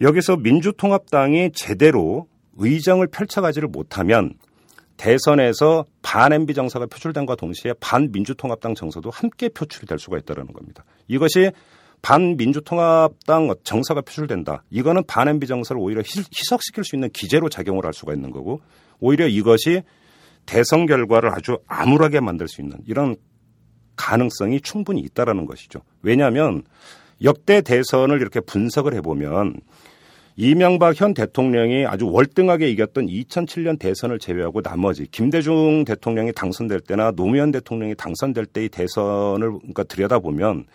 여기서 0.00 0.36
민주통합당이 0.36 1.50
제대로 1.52 2.28
의정을 2.56 3.08
펼쳐가지를 3.08 3.68
못하면 3.68 4.34
대선에서 4.96 5.86
반 6.02 6.32
MB 6.32 6.54
정서가 6.54 6.86
표출된과 6.86 7.36
동시에 7.36 7.72
반 7.80 8.10
민주통합당 8.12 8.74
정서도 8.74 9.10
함께 9.10 9.48
표출이 9.48 9.86
될 9.86 9.98
수가 9.98 10.18
있다는 10.18 10.52
겁니다. 10.52 10.84
이것이 11.06 11.50
반 12.02 12.36
민주통합당 12.36 13.54
정서가 13.64 14.02
표출된다. 14.02 14.62
이거는 14.70 15.04
반 15.06 15.28
MB 15.28 15.46
정서를 15.46 15.80
오히려 15.82 16.00
희석시킬 16.00 16.84
수 16.84 16.96
있는 16.96 17.10
기재로 17.10 17.48
작용을 17.48 17.84
할 17.84 17.92
수가 17.92 18.14
있는 18.14 18.30
거고 18.30 18.60
오히려 19.00 19.26
이것이 19.26 19.82
대선 20.46 20.86
결과를 20.86 21.30
아주 21.30 21.58
암울하게 21.66 22.20
만들 22.20 22.48
수 22.48 22.62
있는 22.62 22.78
이런 22.86 23.16
가능성이 23.96 24.60
충분히 24.60 25.00
있다라는 25.00 25.44
것이죠. 25.44 25.80
왜냐하면 26.02 26.62
역대 27.22 27.60
대선을 27.60 28.20
이렇게 28.20 28.40
분석을 28.40 28.94
해보면 28.94 29.60
이명박 30.36 30.98
현 31.00 31.14
대통령이 31.14 31.84
아주 31.84 32.08
월등하게 32.08 32.70
이겼던 32.70 33.06
2007년 33.06 33.76
대선을 33.76 34.20
제외하고 34.20 34.62
나머지 34.62 35.06
김대중 35.10 35.84
대통령이 35.84 36.32
당선될 36.32 36.80
때나 36.80 37.10
노무현 37.10 37.50
대통령이 37.50 37.96
당선될 37.96 38.46
때의 38.46 38.68
대선을 38.68 39.50
그러니까 39.50 39.82
들여다보면 39.82 40.66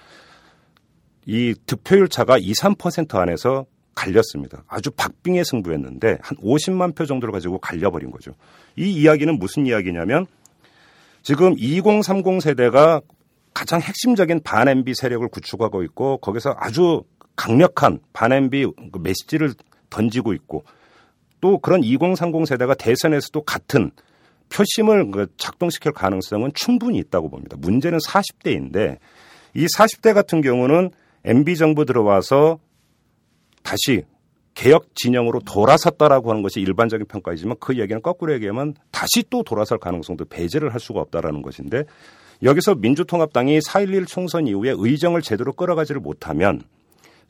이 1.25 1.55
득표율 1.65 2.09
차가 2.09 2.37
2, 2.37 2.51
3% 2.51 3.15
안에서 3.15 3.65
갈렸습니다. 3.95 4.63
아주 4.67 4.91
박빙의 4.91 5.45
승부였는데 5.45 6.17
한 6.21 6.37
50만 6.37 6.95
표 6.95 7.05
정도를 7.05 7.31
가지고 7.31 7.59
갈려버린 7.59 8.11
거죠. 8.11 8.31
이 8.75 8.91
이야기는 8.91 9.37
무슨 9.37 9.65
이야기냐면 9.65 10.25
지금 11.21 11.55
2030 11.57 12.41
세대가 12.41 13.01
가장 13.53 13.79
핵심적인 13.79 14.41
반 14.43 14.67
MB 14.67 14.95
세력을 14.95 15.27
구축하고 15.27 15.83
있고 15.83 16.17
거기서 16.17 16.55
아주 16.57 17.03
강력한 17.35 17.99
반엠비 18.13 18.65
그 18.91 18.99
메시지를 18.99 19.53
던지고 19.89 20.33
있고 20.33 20.63
또 21.39 21.59
그런 21.59 21.83
2030 21.83 22.47
세대가 22.47 22.73
대선에서도 22.73 23.41
같은 23.43 23.91
표심을 24.49 25.11
그 25.11 25.27
작동시킬 25.37 25.91
가능성은 25.93 26.51
충분히 26.53 26.97
있다고 26.99 27.29
봅니다. 27.29 27.57
문제는 27.59 27.99
40대인데 27.99 28.97
이 29.55 29.65
40대 29.65 30.13
같은 30.13 30.41
경우는 30.41 30.91
MB 31.25 31.55
정부 31.55 31.85
들어와서 31.85 32.59
다시 33.63 34.03
개혁 34.53 34.95
진영으로 34.95 35.39
돌아섰다라고 35.39 36.29
하는 36.29 36.43
것이 36.43 36.59
일반적인 36.59 37.07
평가이지만 37.07 37.57
그 37.59 37.79
얘기는 37.79 38.01
거꾸로 38.01 38.33
얘기하면 38.33 38.75
다시 38.91 39.23
또 39.29 39.43
돌아설 39.43 39.79
가능성도 39.79 40.25
배제를 40.25 40.73
할 40.73 40.79
수가 40.79 40.99
없다라는 41.01 41.41
것인데 41.41 41.83
여기서 42.43 42.75
민주통합당이 42.75 43.59
4.11 43.59 44.07
총선 44.07 44.47
이후에 44.47 44.73
의정을 44.75 45.21
제대로 45.21 45.53
끌어가지를 45.53 46.01
못하면 46.01 46.61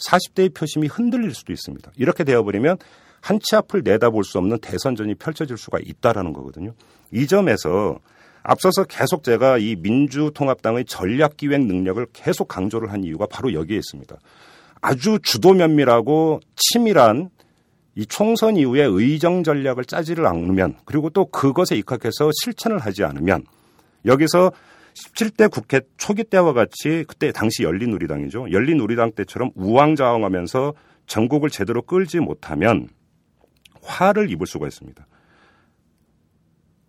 40대의 0.10 0.54
표심이 0.54 0.88
흔들릴 0.88 1.34
수도 1.34 1.54
있습니다. 1.54 1.92
이렇게 1.98 2.24
되어버리면 2.24 2.78
한치 3.22 3.56
앞을 3.56 3.84
내다볼 3.84 4.26
수 4.26 4.38
없는 4.38 4.60
대선전이 4.60 5.16
펼쳐질 5.16 5.58
수가 5.58 5.80
있다라는 5.82 6.34
거거든요. 6.34 6.74
이 7.12 7.26
점에서 7.26 8.00
앞서서 8.44 8.84
계속 8.84 9.24
제가 9.24 9.58
이 9.58 9.76
민주통합당의 9.78 10.86
전략 10.86 11.38
기획 11.38 11.66
능력을 11.66 12.06
계속 12.14 12.48
강조를 12.48 12.92
한 12.92 13.04
이유가 13.04 13.26
바로 13.26 13.54
여기에 13.54 13.78
있습니다. 13.78 14.16
아주 14.82 15.18
주도 15.24 15.54
면밀하고 15.54 16.42
치밀한 16.56 17.30
이 17.96 18.06
총선 18.06 18.58
이후에 18.58 18.84
의정 18.84 19.44
전략을 19.44 19.86
짜지를 19.86 20.26
않으면 20.26 20.76
그리고 20.84 21.10
또 21.10 21.26
그것에 21.26 21.76
입각해서 21.78 22.32
실천을 22.44 22.80
하지 22.80 23.04
않으면 23.04 23.46
여기서 24.06 24.52
17대 24.94 25.50
국회 25.50 25.82
초기 25.98 26.24
때와 26.24 26.54
같이 26.54 27.06
그때 27.08 27.32
당시 27.32 27.64
열린우리당이죠. 27.64 28.52
열린우리당 28.52 29.14
때처럼 29.14 29.52
우왕좌왕하면서 29.56 30.74
전국을 31.08 31.50
제대로 31.50 31.82
끌지 31.82 32.20
못하면 32.20 32.90
화를 33.82 34.30
입을 34.32 34.48
수가 34.48 34.68
있습니다. 34.68 35.06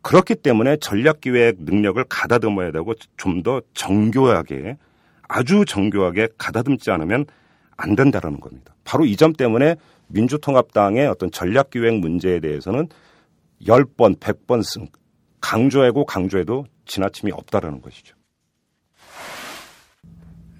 그렇기 0.05 0.37
때문에 0.37 0.77
전략기획 0.77 1.57
능력을 1.65 2.03
가다듬어야 2.09 2.71
되고 2.73 2.95
좀 3.17 3.43
더 3.43 3.61
정교하게 3.75 4.77
아주 5.29 5.65
정교하게 5.67 6.29
가다듬지 6.39 6.91
않으면 6.91 7.25
안 7.77 7.97
된다라는 7.97 8.39
겁니다. 8.39 8.75
바로 8.85 9.05
이 9.07 9.17
점 9.17 9.33
때문에 9.33 9.77
민주통합당의 10.09 11.07
어떤 11.09 11.31
전략기획 11.31 11.99
문제에 11.99 12.39
대해서는 12.41 12.89
10번, 13.63 14.19
100번 14.21 14.63
강조하고 15.41 16.05
강조해도 16.05 16.67
지나침이 16.87 17.33
없다라는 17.33 17.81
것이죠. 17.81 18.15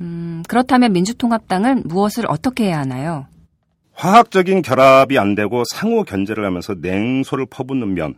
음, 0.01 0.43
그렇다면 0.49 0.93
민주통합당은 0.93 1.83
무엇을 1.87 2.25
어떻게 2.29 2.65
해야 2.65 2.81
하나요? 2.81 3.27
화학적인 3.93 4.63
결합이 4.63 5.19
안 5.19 5.35
되고 5.35 5.63
상호 5.71 6.03
견제를 6.03 6.45
하면서 6.45 6.75
냉소를 6.75 7.47
퍼붓는 7.47 7.95
면 7.95 8.15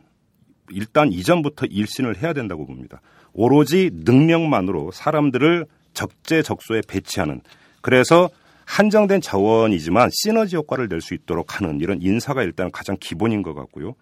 일단 0.70 1.12
이전부터 1.12 1.66
일신을 1.66 2.22
해야 2.22 2.32
된다고 2.32 2.66
봅니다. 2.66 3.00
오로지 3.32 3.90
능력만으로 3.92 4.90
사람들을 4.92 5.66
적재적소에 5.94 6.82
배치하는 6.88 7.40
그래서 7.80 8.30
한정된 8.64 9.20
자원이지만 9.20 10.10
시너지 10.12 10.56
효과를 10.56 10.88
낼 10.88 11.00
수 11.00 11.14
있도록 11.14 11.60
하는 11.60 11.80
이런 11.80 12.02
인사가 12.02 12.42
일단 12.42 12.70
가장 12.70 12.96
기본인 12.98 13.42
것 13.42 13.54
같고요. 13.54 13.94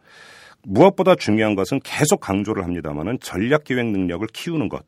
무엇보다 0.62 1.14
중요한 1.14 1.55
것은 1.55 1.81
계속 1.85 2.20
강조를 2.20 2.64
합니다만은 2.64 3.18
전략 3.20 3.64
기획 3.64 3.87
능력을 3.87 4.27
키우는 4.33 4.68
것. 4.70 4.85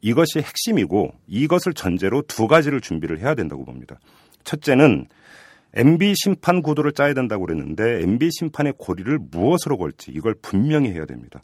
이것이 0.00 0.38
핵심이고 0.38 1.14
이것을 1.26 1.74
전제로 1.74 2.22
두 2.22 2.46
가지를 2.46 2.80
준비를 2.80 3.20
해야 3.20 3.34
된다고 3.34 3.64
봅니다. 3.64 3.98
첫째는 4.44 5.06
MB 5.74 6.14
심판 6.14 6.62
구도를 6.62 6.92
짜야 6.92 7.14
된다고 7.14 7.46
그랬는데 7.46 8.02
MB 8.02 8.30
심판의 8.30 8.74
고리를 8.76 9.18
무엇으로 9.30 9.78
걸지 9.78 10.10
이걸 10.12 10.34
분명히 10.40 10.90
해야 10.90 11.06
됩니다. 11.06 11.42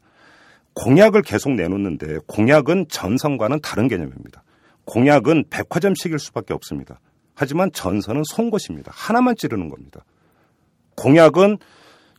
공약을 0.75 1.23
계속 1.23 1.53
내놓는데 1.53 2.19
공약은 2.27 2.87
전선과는 2.89 3.61
다른 3.63 3.89
개념입니다. 3.89 4.45
공약은 4.85 5.45
백화점식일 5.51 6.19
수밖에 6.19 6.55
없습니다. 6.55 7.01
하지만 7.35 7.71
전선은 7.73 8.23
송곳입니다. 8.25 8.93
하나만 8.95 9.35
찌르는 9.37 9.69
겁니다. 9.69 10.05
공약은 10.97 11.59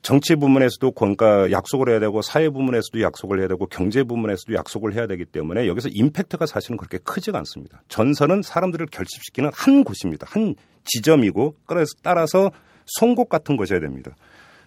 정치 0.01 0.35
부문에서도 0.35 0.91
그러니까 0.91 1.51
약속을 1.51 1.89
해야 1.89 1.99
되고 1.99 2.21
사회 2.21 2.49
부문에서도 2.49 3.01
약속을 3.01 3.39
해야 3.39 3.47
되고 3.47 3.65
경제 3.65 4.03
부문에서도 4.03 4.53
약속을 4.53 4.93
해야 4.93 5.07
되기 5.07 5.25
때문에 5.25 5.67
여기서 5.67 5.89
임팩트가 5.91 6.45
사실은 6.45 6.77
그렇게 6.77 6.97
크지가 6.99 7.37
않습니다. 7.39 7.83
전선은 7.89 8.41
사람들을 8.41 8.87
결집시키는 8.87 9.51
한 9.53 9.83
곳입니다. 9.83 10.25
한 10.29 10.55
지점이고 10.85 11.55
그래서 11.65 11.91
따라서 12.01 12.51
송곳 12.85 13.29
같은 13.29 13.57
것이어야 13.57 13.81
됩니다. 13.81 14.15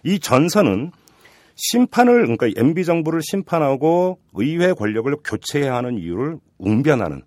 이 0.03 0.19
전선은 0.19 0.91
심판을 1.55 2.23
그러니까 2.23 2.47
MB 2.55 2.85
정부를 2.85 3.21
심판하고 3.23 4.19
의회 4.33 4.73
권력을 4.73 5.13
교체해야 5.23 5.75
하는 5.75 5.97
이유를 5.97 6.37
웅변하는 6.59 7.23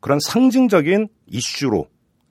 그런 0.00 0.18
상징적인 0.20 1.08
이슈로 1.26 1.86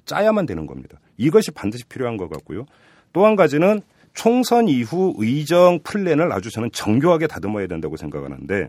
짜야만 0.05 0.45
되는 0.45 0.65
겁니다. 0.65 0.99
이것이 1.17 1.51
반드시 1.51 1.85
필요한 1.85 2.17
것 2.17 2.29
같고요. 2.29 2.65
또 3.13 3.25
한 3.25 3.35
가지는 3.35 3.81
총선 4.13 4.67
이후 4.67 5.13
의정 5.17 5.79
플랜을 5.83 6.31
아주 6.31 6.49
저는 6.51 6.71
정교하게 6.71 7.27
다듬어야 7.27 7.67
된다고 7.67 7.97
생각하는데 7.97 8.67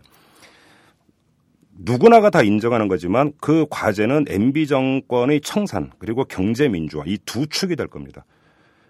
누구나가 1.79 2.29
다 2.29 2.43
인정하는 2.43 2.87
거지만 2.87 3.33
그 3.41 3.65
과제는 3.69 4.25
MB 4.27 4.67
정권의 4.67 5.41
청산 5.41 5.91
그리고 5.97 6.23
경제 6.23 6.67
민주화 6.67 7.03
이 7.07 7.17
두 7.25 7.47
축이 7.47 7.75
될 7.75 7.87
겁니다. 7.87 8.25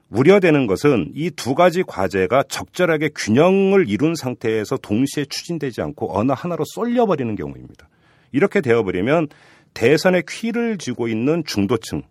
우려되는 0.09 0.67
것은 0.67 1.11
이 1.15 1.31
두 1.31 1.55
가지 1.55 1.81
과제가 1.81 2.43
적절하게 2.49 3.09
균형을 3.15 3.89
이룬 3.89 4.15
상태에서 4.15 4.77
동시에 4.77 5.25
추진되지 5.25 5.81
않고 5.81 6.17
어느 6.17 6.33
하나로 6.33 6.63
쏠려버리는 6.67 7.35
경우입니다. 7.35 7.89
이렇게 8.31 8.61
되어버리면 8.61 9.29
대선의 9.73 10.23
퀴를 10.27 10.77
쥐고 10.77 11.07
있는 11.07 11.43
중도층이 11.45 12.03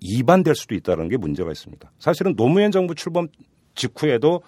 이반될 0.00 0.54
수도 0.54 0.74
있다는 0.74 1.08
게 1.08 1.16
문제가 1.16 1.50
있습니다. 1.50 1.90
사실은 1.98 2.36
노무현 2.36 2.70
정부 2.70 2.94
출범 2.94 3.28
직후에도 3.74 4.42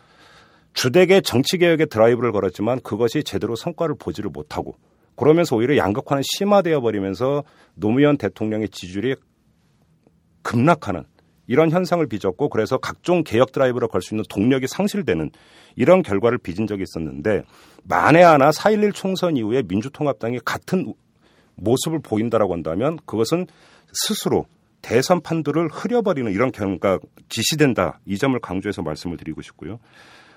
주택의 0.72 1.22
정치개혁의 1.22 1.86
드라이브를 1.88 2.32
걸었지만 2.32 2.80
그것이 2.80 3.24
제대로 3.24 3.56
성과를 3.56 3.96
보지를 3.98 4.30
못하고 4.30 4.76
그러면서 5.16 5.56
오히려 5.56 5.76
양극화는 5.76 6.22
심화되어 6.24 6.80
버리면서 6.80 7.44
노무현 7.74 8.16
대통령의 8.16 8.68
지지율이 8.68 9.16
급락하는 10.42 11.04
이런 11.46 11.70
현상을 11.70 12.06
빚었고 12.06 12.48
그래서 12.48 12.78
각종 12.78 13.24
개혁 13.24 13.50
드라이브를 13.50 13.88
걸수 13.88 14.14
있는 14.14 14.24
동력이 14.28 14.68
상실되는 14.68 15.30
이런 15.74 16.02
결과를 16.02 16.38
빚은 16.38 16.68
적이 16.68 16.84
있었는데 16.84 17.42
만에 17.82 18.22
하나 18.22 18.50
4.11 18.50 18.94
총선 18.94 19.36
이후에 19.36 19.64
민주통합당이 19.66 20.38
같은 20.44 20.94
모습을 21.56 21.98
보인다라고 22.00 22.52
한다면 22.54 22.98
그것은 23.04 23.46
스스로 23.92 24.46
대선 24.82 25.20
판도를 25.20 25.68
흐려버리는 25.68 26.30
이런 26.32 26.52
경우가 26.52 26.98
지시된다. 27.28 28.00
이 28.06 28.18
점을 28.18 28.38
강조해서 28.38 28.82
말씀을 28.82 29.16
드리고 29.16 29.42
싶고요. 29.42 29.78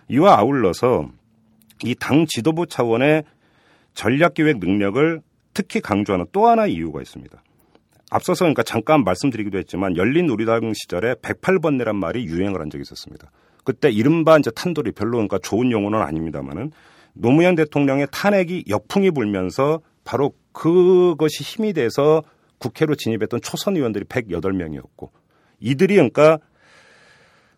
이와 0.10 0.38
아울러서 0.40 1.10
이 1.84 1.96
당 1.96 2.26
지도부 2.28 2.68
차원의 2.68 3.24
전략기획 3.94 4.60
능력을 4.60 5.22
특히 5.54 5.82
강조하는 5.82 6.26
또 6.32 6.48
하나의 6.48 6.74
이유가 6.74 7.02
있습니다. 7.02 7.42
앞서서 8.10 8.46
그러니까 8.46 8.64
잠깐 8.64 9.04
말씀드리기도 9.04 9.58
했지만 9.58 9.98
열린 9.98 10.30
우리당 10.30 10.74
시절에 10.74 11.16
108번내란 11.16 11.96
말이 11.96 12.26
유행을 12.26 12.62
한 12.62 12.70
적이 12.70 12.84
있었습니다. 12.84 13.32
그때 13.64 13.90
이른바 13.90 14.38
이제 14.38 14.52
탄돌이 14.52 14.92
별로 14.92 15.14
그러니까 15.14 15.40
좋은 15.40 15.72
용어는 15.72 16.00
아닙니다만은 16.00 16.72
노무현 17.14 17.56
대통령의 17.56 18.08
탄핵이 18.12 18.66
역풍이 18.68 19.12
불면서 19.12 19.82
바로 20.04 20.34
그것이 20.52 21.44
힘이 21.44 21.74
돼서 21.74 22.24
국회로 22.64 22.96
진입했던 22.96 23.42
초선 23.42 23.76
의원들이 23.76 24.06
108명이었고 24.06 25.10
이들이 25.60 25.96
그러니까 25.96 26.40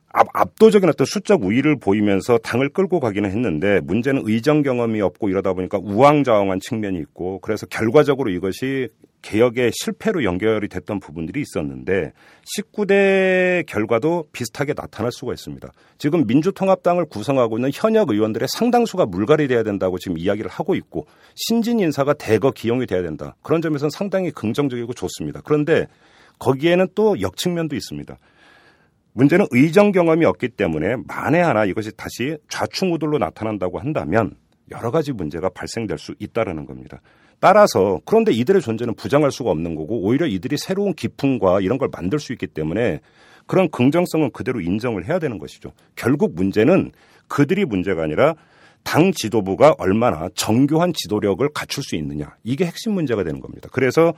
압도적인 0.10 0.88
어떤 0.88 1.06
수적 1.06 1.44
우위를 1.44 1.78
보이면서 1.78 2.38
당을 2.38 2.70
끌고 2.70 3.00
가기는 3.00 3.30
했는데 3.30 3.82
문제는 3.82 4.24
의정 4.26 4.62
경험이 4.62 5.02
없고 5.02 5.30
이러다 5.30 5.54
보니까 5.54 5.78
우왕좌왕한 5.82 6.62
측면이 6.62 7.00
있고 7.00 7.40
그래서 7.40 7.66
결과적으로 7.66 8.30
이것이 8.32 8.90
개혁의 9.26 9.72
실패로 9.74 10.24
연결이 10.24 10.68
됐던 10.68 11.00
부분들이 11.00 11.42
있었는데 11.42 12.14
19대 12.58 13.66
결과도 13.66 14.26
비슷하게 14.32 14.74
나타날 14.74 15.12
수가 15.12 15.34
있습니다. 15.34 15.68
지금 15.98 16.28
민주통합당을 16.28 17.06
구성하고 17.06 17.58
있는 17.58 17.72
현역 17.74 18.12
의원들의 18.12 18.48
상당수가 18.48 19.08
물갈이 19.08 19.48
돼야 19.48 19.64
된다고 19.64 19.98
지금 19.98 20.20
이야기를 20.20 20.52
하고 20.52 20.76
있고 20.76 21.08
신진 21.34 21.80
인사가 21.80 22.14
대거 22.14 22.52
기용이 22.52 22.86
돼야 22.86 23.02
된다. 23.02 23.36
그런 23.42 23.64
점에서는 23.64 23.90
상당히 23.90 24.30
긍정적이고 24.30 24.94
좋습니다. 24.94 25.42
그런데 25.44 25.88
거기에는 26.38 26.88
또 26.94 27.20
역측면도 27.20 27.76
있습니다. 27.76 28.16
문제는 29.14 29.48
의정 29.52 29.92
경험이 29.92 30.26
없기 30.26 30.50
때문에 30.50 30.98
만에 31.08 31.42
하나 31.42 31.66
이것이 31.66 31.92
다시 31.98 32.38
좌충우돌로 32.50 33.18
나타난다고 33.18 33.80
한다면 33.80 34.36
여러 34.70 34.92
가지 34.92 35.14
문제가 35.14 35.50
발생될 35.50 35.98
수 35.98 36.14
있다라는 36.20 36.68
겁니다. 36.68 37.02
따라서 37.40 38.00
그런데 38.06 38.32
이들의 38.32 38.62
존재는 38.62 38.96
부정할 38.96 39.32
수가 39.32 39.52
없는 39.52 39.76
거고 39.76 40.02
오히려 40.02 40.26
이들이 40.26 40.58
새로운 40.58 40.94
기풍과 40.94 41.62
이런 41.62 41.78
걸 41.78 41.90
만들 41.92 42.20
수 42.20 42.34
있기 42.34 42.48
때문에 42.48 43.00
그런 43.48 43.70
긍정성은 43.70 44.32
그대로 44.32 44.62
인정을 44.62 45.08
해야 45.08 45.20
되는 45.20 45.38
것이죠. 45.38 45.72
결국 45.96 46.34
문제는 46.36 46.92
그들이 47.28 47.66
문제가 47.66 48.04
아니라 48.04 48.36
당 48.84 49.12
지도부가 49.12 49.76
얼마나 49.78 50.30
정교한 50.36 50.94
지도력을 50.94 51.48
갖출 51.54 51.84
수 51.84 51.96
있느냐. 51.96 52.36
이게 52.44 52.66
핵심 52.66 52.94
문제가 52.94 53.24
되는 53.24 53.40
겁니다. 53.40 53.68
그래서 53.72 54.14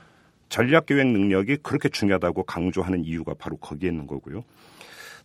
전략기획 0.50 1.06
능력이 1.06 1.58
그렇게 1.62 1.88
중요하다고 1.88 2.44
강조하는 2.44 3.04
이유가 3.04 3.34
바로 3.38 3.56
거기에 3.56 3.90
있는 3.90 4.06
거고요. 4.06 4.44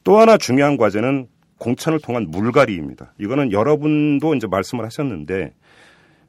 또 0.04 0.18
하나 0.18 0.38
중요한 0.38 0.78
과제는 0.78 1.28
공천을 1.60 2.00
통한 2.00 2.28
물갈이입니다. 2.30 3.14
이거는 3.20 3.52
여러분도 3.52 4.36
이제 4.36 4.48
말씀을 4.48 4.84
하셨는데 4.86 5.54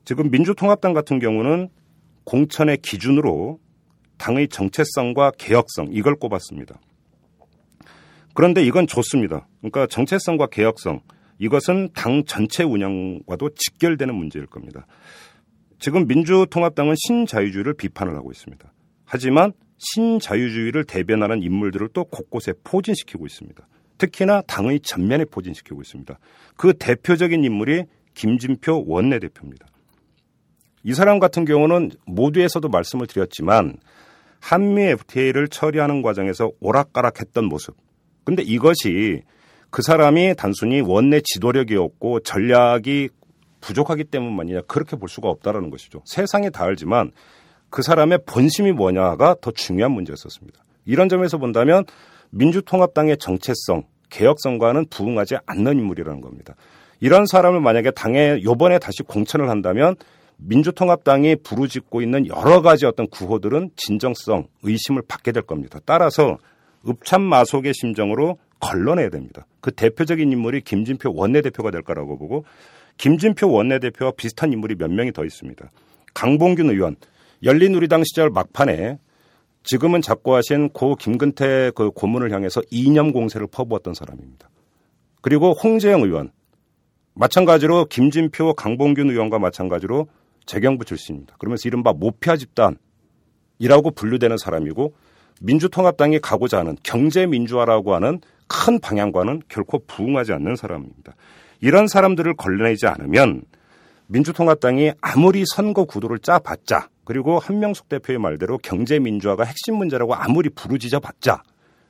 지금 0.05 0.31
민주통합당 0.31 0.93
같은 0.93 1.19
경우는 1.19 1.69
공천의 2.25 2.79
기준으로 2.79 3.59
당의 4.19 4.49
정체성과 4.49 5.33
개혁성 5.39 5.89
이걸 5.91 6.15
꼽았습니다. 6.17 6.81
그런데 8.35 8.65
이건 8.65 8.87
좋습니다. 8.87 9.47
그러니까 9.61 9.87
정체성과 9.87 10.49
개혁성 10.49 11.01
이것은 11.39 11.91
당 11.95 12.25
전체 12.25 12.63
운영과도 12.63 13.51
직결되는 13.55 14.15
문제일 14.15 14.47
겁니다. 14.47 14.87
지금 15.79 16.07
민주통합당은 16.07 16.95
신자유주의를 16.97 17.75
비판을 17.75 18.15
하고 18.15 18.31
있습니다. 18.31 18.73
하지만 19.05 19.53
신자유주의를 19.79 20.85
대변하는 20.85 21.43
인물들을 21.43 21.89
또 21.93 22.05
곳곳에 22.05 22.53
포진시키고 22.63 23.27
있습니다. 23.27 23.67
특히나 23.99 24.43
당의 24.43 24.81
전면에 24.81 25.25
포진시키고 25.25 25.83
있습니다. 25.83 26.19
그 26.57 26.75
대표적인 26.75 27.45
인물이 27.45 27.85
김진표 28.15 28.85
원내대표입니다. 28.87 29.67
이 30.85 30.93
사람 30.93 31.19
같은 31.19 31.45
경우는 31.45 31.93
모두에서도 32.07 32.69
말씀을 32.69 33.07
드렸지만 33.07 33.79
한미 34.39 34.83
FTA를 34.83 35.49
처리하는 35.49 36.03
과정에서 36.03 36.51
오락가락했던 36.61 37.47
모습. 37.47 37.75
근데 38.25 38.43
이것이 38.43 39.23
그 39.71 39.83
사람이 39.83 40.35
단순히 40.37 40.83
원내 40.83 41.23
지도력이었고 41.25 42.21
전략이 42.21 43.09
부족하기 43.63 44.05
때문만이냐 44.05 44.61
그렇게 44.69 44.97
볼 44.97 45.09
수가 45.09 45.31
없다라는 45.31 45.71
것이죠. 45.71 46.03
세상에 46.05 46.51
다 46.51 46.65
알지만 46.65 47.13
그 47.71 47.83
사람의 47.83 48.21
본심이 48.27 48.73
뭐냐가 48.73 49.35
더 49.41 49.51
중요한 49.51 49.93
문제였었습니다. 49.93 50.63
이런 50.85 51.09
점에서 51.09 51.39
본다면 51.39 51.85
민주통합당의 52.31 53.17
정체성, 53.17 53.85
개혁성과는 54.11 54.87
부응하지 54.91 55.37
않는 55.47 55.79
인물이라는 55.79 56.21
겁니다. 56.21 56.55
이런 57.01 57.25
사람을 57.27 57.61
만약에 57.61 57.91
당에 57.93 58.43
요번에 58.45 58.79
다시 58.79 59.03
공천을 59.03 59.49
한다면 59.49 59.97
민주통합당이 60.39 61.37
부르짖고 61.37 62.03
있는 62.03 62.27
여러 62.27 62.61
가지 62.63 62.87
어떤 62.87 63.07
구호들은 63.09 63.71
진정성, 63.77 64.47
의심을 64.63 65.03
받게 65.07 65.33
될 65.33 65.43
겁니다. 65.43 65.79
따라서 65.85 66.39
읍참마속의 66.87 67.73
심정으로 67.75 68.39
걸러내야 68.61 69.11
됩니다. 69.11 69.47
그 69.61 69.73
대표적인 69.73 70.31
인물이 70.31 70.63
김진표 70.63 71.13
원내대표가 71.15 71.71
될 71.71 71.83
거라고 71.83 72.19
보고 72.19 72.45
김진표 72.99 73.51
원내대표와 73.51 74.13
비슷한 74.17 74.53
인물이 74.53 74.77
몇 74.77 74.91
명이 74.91 75.13
더 75.13 75.25
있습니다. 75.25 75.71
강봉균 76.15 76.71
의원, 76.71 76.97
열린우리당 77.43 78.05
시절 78.05 78.31
막판에 78.31 78.99
지금은 79.65 80.03
작고하신 80.03 80.71
고 80.71 80.95
김근태 80.95 81.73
그 81.75 81.91
고문을 81.91 82.33
향해서 82.33 82.63
이념 82.71 83.13
공세를 83.13 83.47
퍼부었던 83.47 83.95
사람입니다. 83.95 84.49
그리고 85.23 85.53
홍재영 85.53 86.03
의원 86.03 86.31
마찬가지로 87.15 87.87
김진표 87.87 88.55
강봉균 88.55 89.11
의원과 89.11 89.39
마찬가지로 89.39 90.07
재경부 90.47 90.85
출신입니다. 90.85 91.37
그러면서 91.39 91.69
이른바 91.69 91.93
모피아 91.93 92.37
집단이라고 92.37 93.91
분류되는 93.95 94.37
사람이고 94.37 94.95
민주통합당이 95.41 96.21
가고자 96.21 96.59
하는 96.59 96.77
경제민주화라고 96.83 97.95
하는 97.95 98.21
큰 98.47 98.79
방향과는 98.79 99.43
결코 99.49 99.81
부응하지 99.87 100.33
않는 100.33 100.57
사람입니다. 100.57 101.15
이런 101.61 101.89
사람들을 101.89 102.35
걸러내지 102.35 102.87
않으면 102.87 103.43
민주통합당이 104.07 104.93
아무리 105.01 105.45
선거 105.47 105.85
구도를 105.85 106.19
짜봤자 106.19 106.89
그리고 107.05 107.39
한명숙 107.39 107.89
대표의 107.89 108.19
말대로 108.19 108.59
경제 108.59 108.99
민주화가 108.99 109.45
핵심 109.45 109.77
문제라고 109.77 110.15
아무리 110.15 110.51
부르짖어 110.51 111.01
봤자 111.01 111.43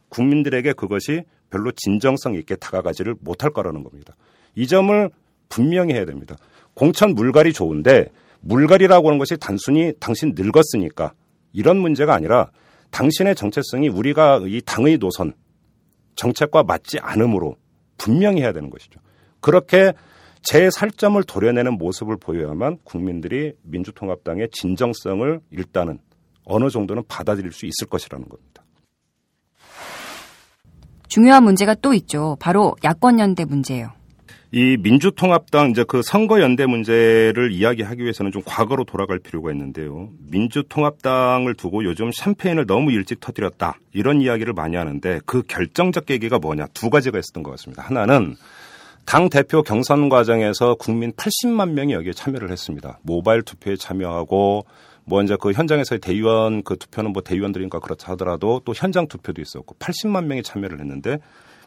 국민들에게 0.09 0.73
그것이 0.75 1.25
별로 1.51 1.73
진정성 1.73 2.35
있게 2.35 2.57
다가가지를 2.57 3.17
못할 3.21 3.51
거라는 3.51 3.83
겁니다. 3.83 4.15
이 4.55 4.67
점을 4.67 5.11
분명히 5.49 5.95
해야 5.95 6.05
됩니다. 6.05 6.37
공천 6.75 7.15
물갈이 7.15 7.53
좋은데 7.53 8.11
물갈이라고 8.45 9.09
하는 9.09 9.19
것이 9.19 9.37
단순히 9.37 9.93
당신 9.99 10.35
늙었으니까 10.37 11.13
이런 11.53 11.79
문제가 11.79 12.15
아니라 12.15 12.51
당신의 12.91 13.35
정체성이 13.35 13.89
우리가 13.89 14.41
이 14.47 14.61
당의 14.65 14.99
노선 14.99 15.33
정책과 16.17 16.63
맞지 16.63 16.99
않으므로 17.01 17.57
분명히 17.97 18.43
해야 18.43 18.53
되는 18.53 18.71
것이죠. 18.71 19.01
그렇게 19.41 19.93
제 20.43 20.71
살점을 20.71 21.23
도려내는 21.25 21.79
모습을 21.79 22.17
보여야만 22.19 22.79
국민들이 22.85 23.55
민주통합당의 23.63 24.51
진정성을 24.53 25.41
일단은 25.51 25.99
어느 26.45 26.69
정도는 26.69 27.05
받아들일 27.09 27.53
수 27.53 27.67
있을 27.67 27.89
것이라는 27.89 28.29
겁니다. 28.29 28.63
중요한 31.09 31.45
문제가 31.45 31.75
또 31.75 31.95
있죠. 31.95 32.37
바로 32.41 32.77
야권 32.85 33.19
연대 33.21 33.45
문제예요. 33.45 33.93
이 34.53 34.77
민주통합당 34.81 35.71
이제 35.71 35.85
그 35.87 36.03
선거연대 36.03 36.67
문제를 36.67 37.51
이야기하기 37.51 38.03
위해서는 38.03 38.31
좀 38.31 38.43
과거로 38.45 38.85
돌아갈 38.85 39.19
필요가 39.19 39.51
있는데요. 39.51 40.11
민주통합당을 40.31 41.55
두고 41.55 41.85
요즘 41.85 42.11
샴페인을 42.13 42.67
너무 42.67 42.93
일찍 42.93 43.21
터뜨렸다 43.21 43.79
이런 43.93 44.21
이야기를 44.21 44.53
많이 44.53 44.77
하는데 44.77 45.21
그 45.27 45.43
결정적 45.43 46.07
계기가 46.07 46.39
뭐냐 46.39 46.67
두 46.73 46.89
가지가 46.89 47.19
있었던 47.19 47.43
것 47.43 47.51
같습니다. 47.53 47.83
하나는 47.83 48.37
당 49.05 49.29
대표 49.29 49.63
경선 49.63 50.09
과정에서 50.09 50.77
국민 50.77 51.13
80만 51.13 51.71
명이 51.71 51.93
여기에 51.93 52.13
참여를 52.13 52.51
했습니다. 52.51 52.99
모바일 53.03 53.43
투표에 53.43 53.77
참여하고 53.77 54.65
뭐 55.05 55.23
이제 55.23 55.37
그 55.39 55.53
현장에서의 55.53 55.99
대의원 56.01 56.63
그 56.63 56.77
투표는 56.77 57.13
뭐 57.13 57.23
대의원들인가 57.23 57.79
그렇다 57.81 58.13
하더라도 58.13 58.63
또 58.65 58.73
현장 58.75 59.07
투표도 59.07 59.43
있었고 59.43 59.77
80만 59.79 60.25
명이 60.25 60.43
참여를 60.43 60.81
했는데 60.81 61.19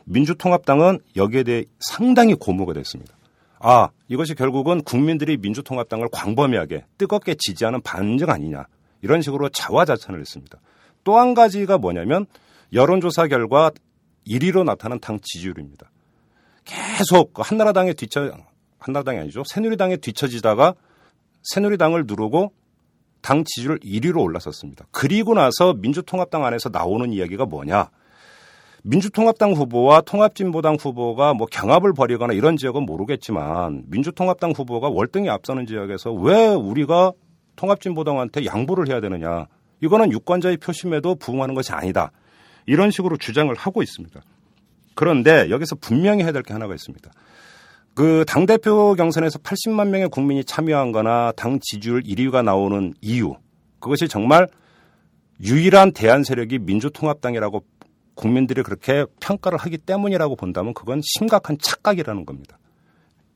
민주통합당은 0.08 0.99
여기에 1.16 1.43
대해 1.43 1.64
상당히 1.80 2.34
고무가 2.34 2.74
됐습니다. 2.74 3.16
아, 3.60 3.89
이것이 4.08 4.36
결국은 4.36 4.82
국민들이 4.84 5.38
민주통합당을 5.38 6.10
광범위하게 6.12 6.86
뜨겁게 6.97 7.36
지지하는 7.38 7.82
반증 7.82 8.30
아니냐. 8.30 8.66
이런 9.01 9.22
식으로 9.22 9.49
자화자찬을 9.49 10.20
했습니다. 10.20 10.60
또 11.03 11.18
한 11.18 11.34
가지가 11.34 11.78
뭐냐면 11.78 12.26
여론조사 12.74 13.28
결과 13.28 13.72
1위로 14.28 14.64
나타난 14.64 14.99
당 14.99 15.20
지지율입니다. 15.22 15.89
계속 16.66 17.34
그 17.34 17.41
한나라당에 17.45 17.93
뒤처, 17.93 18.32
한나라당이 18.80 19.20
아니죠. 19.20 19.43
새누리당에 19.45 19.97
뒤처지다가 19.97 20.74
새누리당을 21.43 22.05
누르고 22.08 22.51
당 23.22 23.43
지지율 23.45 23.80
1위로 23.80 24.22
올랐었습니다. 24.22 24.88
그리고 24.91 25.34
나서 25.34 25.74
민주통합당 25.74 26.45
안에서 26.45 26.70
나오는 26.70 27.12
이야기가 27.12 27.45
뭐냐. 27.45 27.89
민주통합당 28.84 29.54
후보와 29.54 30.02
통합진보당 30.02 30.76
후보가 30.80 31.34
뭐 31.34 31.48
경합을 31.50 31.94
벌이거나 31.94 32.34
이런 32.34 32.58
지역은 32.58 32.84
모르겠지만 32.84 33.84
민주통합당 33.88 34.52
후보가 34.52 34.90
월등히 34.90 35.30
앞서는 35.30 35.66
지역에서 35.66 36.14
왜 36.14 36.48
우리가 36.48 37.12
통합진보당한테 37.56 38.46
양보를 38.46 38.88
해야 38.88 39.02
되느냐. 39.02 39.48
이거는 39.82 40.12
유권자의 40.12 40.58
표심에도 40.58 41.16
부응하는 41.16 41.56
것이 41.56 41.72
아니다. 41.74 42.12
이런 42.66 42.92
식으로 42.92 43.18
주장을 43.18 43.54
하고 43.56 43.82
있습니다. 43.84 44.22
그런데 44.96 45.50
여기서 45.50 45.76
분명히 45.76 46.24
해야 46.24 46.32
될 46.32 46.44
게 46.44 46.54
하나가 46.54 46.74
있습니다. 46.74 47.12
그 47.94 48.26
당대표 48.28 48.94
경선에서 48.94 49.40
80만 49.40 49.90
명의 49.90 50.08
국민이 50.08 50.44
참여한 50.44 50.92
거나 50.92 51.32
당 51.36 51.60
지지율 51.60 52.04
1위가 52.04 52.44
나오는 52.44 52.94
이유. 53.02 53.36
그것이 53.80 54.08
정말 54.08 54.48
유일한 55.44 55.92
대안 55.92 56.24
세력이 56.24 56.60
민주통합당이라고 56.60 57.64
국민들이 58.18 58.63
그렇게 58.63 59.05
평가를 59.22 59.59
하기 59.59 59.78
때문이라고 59.78 60.36
본다면 60.36 60.74
그건 60.74 61.01
심각한 61.03 61.57
착각이라는 61.61 62.26
겁니다. 62.26 62.57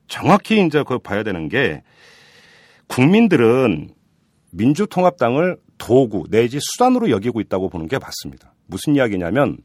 정확히 0.08 0.66
이제 0.66 0.84
그 0.86 0.98
봐야 0.98 1.24
되는 1.24 1.48
게 1.48 1.84
국민들은 2.88 3.92
민주통합당을 4.52 5.58
도구 5.78 6.26
내지 6.30 6.60
수단으로 6.60 7.12
여기고 7.12 7.40
있다고 7.42 7.70
보는 7.70 7.88
게 7.88 7.98
맞습니다. 8.00 8.54
무슨 8.66 8.96
이야기냐면 8.96 9.58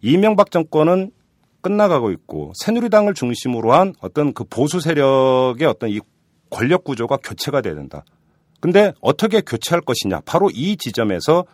이명박 0.00 0.50
정권은 0.50 1.10
끝나가고 1.60 2.12
있고 2.12 2.52
새누리당을 2.62 3.14
중심으로 3.14 3.72
한 3.72 3.92
어떤 4.00 4.32
그 4.32 4.44
보수 4.44 4.80
세력의 4.80 5.66
어떤 5.66 5.90
이 5.90 5.98
권력 6.48 6.84
구조가 6.84 7.18
교체가 7.18 7.60
돼야 7.60 7.74
된다. 7.74 8.04
근데 8.60 8.92
어떻게 9.00 9.40
교체할 9.40 9.80
것이냐? 9.80 10.20
바로 10.24 10.48
이 10.54 10.76
지점에서 10.76 11.44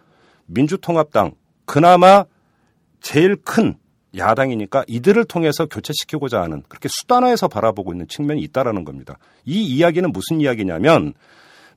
민주통합당 0.46 1.32
그나마 1.64 2.24
제일 3.00 3.36
큰 3.36 3.76
야당이니까 4.16 4.84
이들을 4.88 5.24
통해서 5.24 5.66
교체시키고자 5.66 6.42
하는 6.42 6.62
그렇게 6.68 6.88
수단화해서 6.88 7.48
바라보고 7.48 7.92
있는 7.92 8.08
측면이 8.08 8.42
있다라는 8.42 8.84
겁니다. 8.84 9.18
이 9.44 9.62
이야기는 9.62 10.12
무슨 10.12 10.40
이야기냐면 10.40 11.14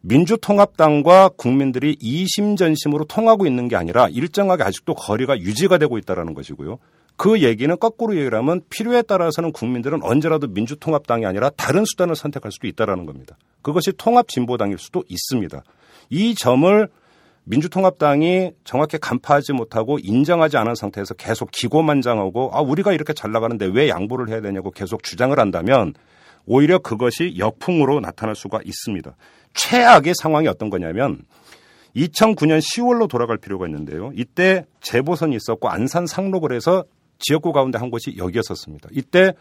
민주통합당과 0.01 1.30
국민들이 1.38 1.95
이심전심으로 1.99 3.05
통하고 3.05 3.45
있는 3.45 3.67
게 3.67 3.76
아니라 3.76 4.09
일정하게 4.09 4.63
아직도 4.63 4.95
거리가 4.95 5.39
유지가 5.39 5.78
되고 5.78 5.97
있다라는 5.97 6.34
것이고요. 6.34 6.80
그 7.15 7.41
얘기는 7.41 7.78
거꾸로 7.80 8.17
얘기를 8.17 8.38
하면 8.39 8.61
필요에 8.69 9.03
따라서는 9.03 9.51
국민들은 9.51 10.03
언제라도 10.03 10.47
민주통합당이 10.47 11.26
아니라 11.26 11.51
다른 11.51 11.86
수단을 11.86 12.15
선택할 12.15 12.51
수도 12.51 12.67
있다라는 12.67 13.05
겁니다. 13.05 13.38
그것이 13.61 13.93
통합진보당일 13.93 14.78
수도 14.78 15.03
있습니다. 15.07 15.63
이 16.09 16.36
점을 16.36 16.89
민주통합당이 17.46 18.52
정확히 18.64 18.98
간파하지 18.98 19.54
못하고 19.54 20.00
인정하지 20.00 20.58
않은 20.58 20.76
상태에서 20.76 21.14
계속 21.16 21.52
기고만장하고 21.52 22.52
아 22.54 22.62
우리가 22.62 22.94
이렇게 22.94 23.14
잘 23.14 23.32
나가는데 23.32 23.66
왜 23.74 23.89
양보를 23.89 24.30
해야 24.30 24.41
되냐고 24.41 24.72
계속 24.72 25.04
주장을 25.04 25.38
한다면 25.38 25.94
오히려 26.46 26.80
그것이 26.80 27.36
역풍으로 27.38 28.00
나타날 28.00 28.36
수가 28.36 28.60
있습니다. 28.64 29.16
최악의 29.54 30.14
상황이 30.22 30.48
어떤 30.48 30.70
거냐면 30.70 31.22
2009년 31.96 32.60
10월로 32.60 33.08
돌아갈 33.08 33.38
필요가 33.38 33.68
있는데요. 33.68 34.12
이때 34.16 34.66
재보선이 34.82 35.36
있었고 35.36 35.70
안산 35.70 36.08
상록을 36.08 36.54
해서 36.54 36.86
지역구 37.20 37.52
가운데 37.52 37.78
한 37.78 37.91
곳이 37.91 38.16
여기였었습니다. 38.18 38.89
이때 38.91 39.34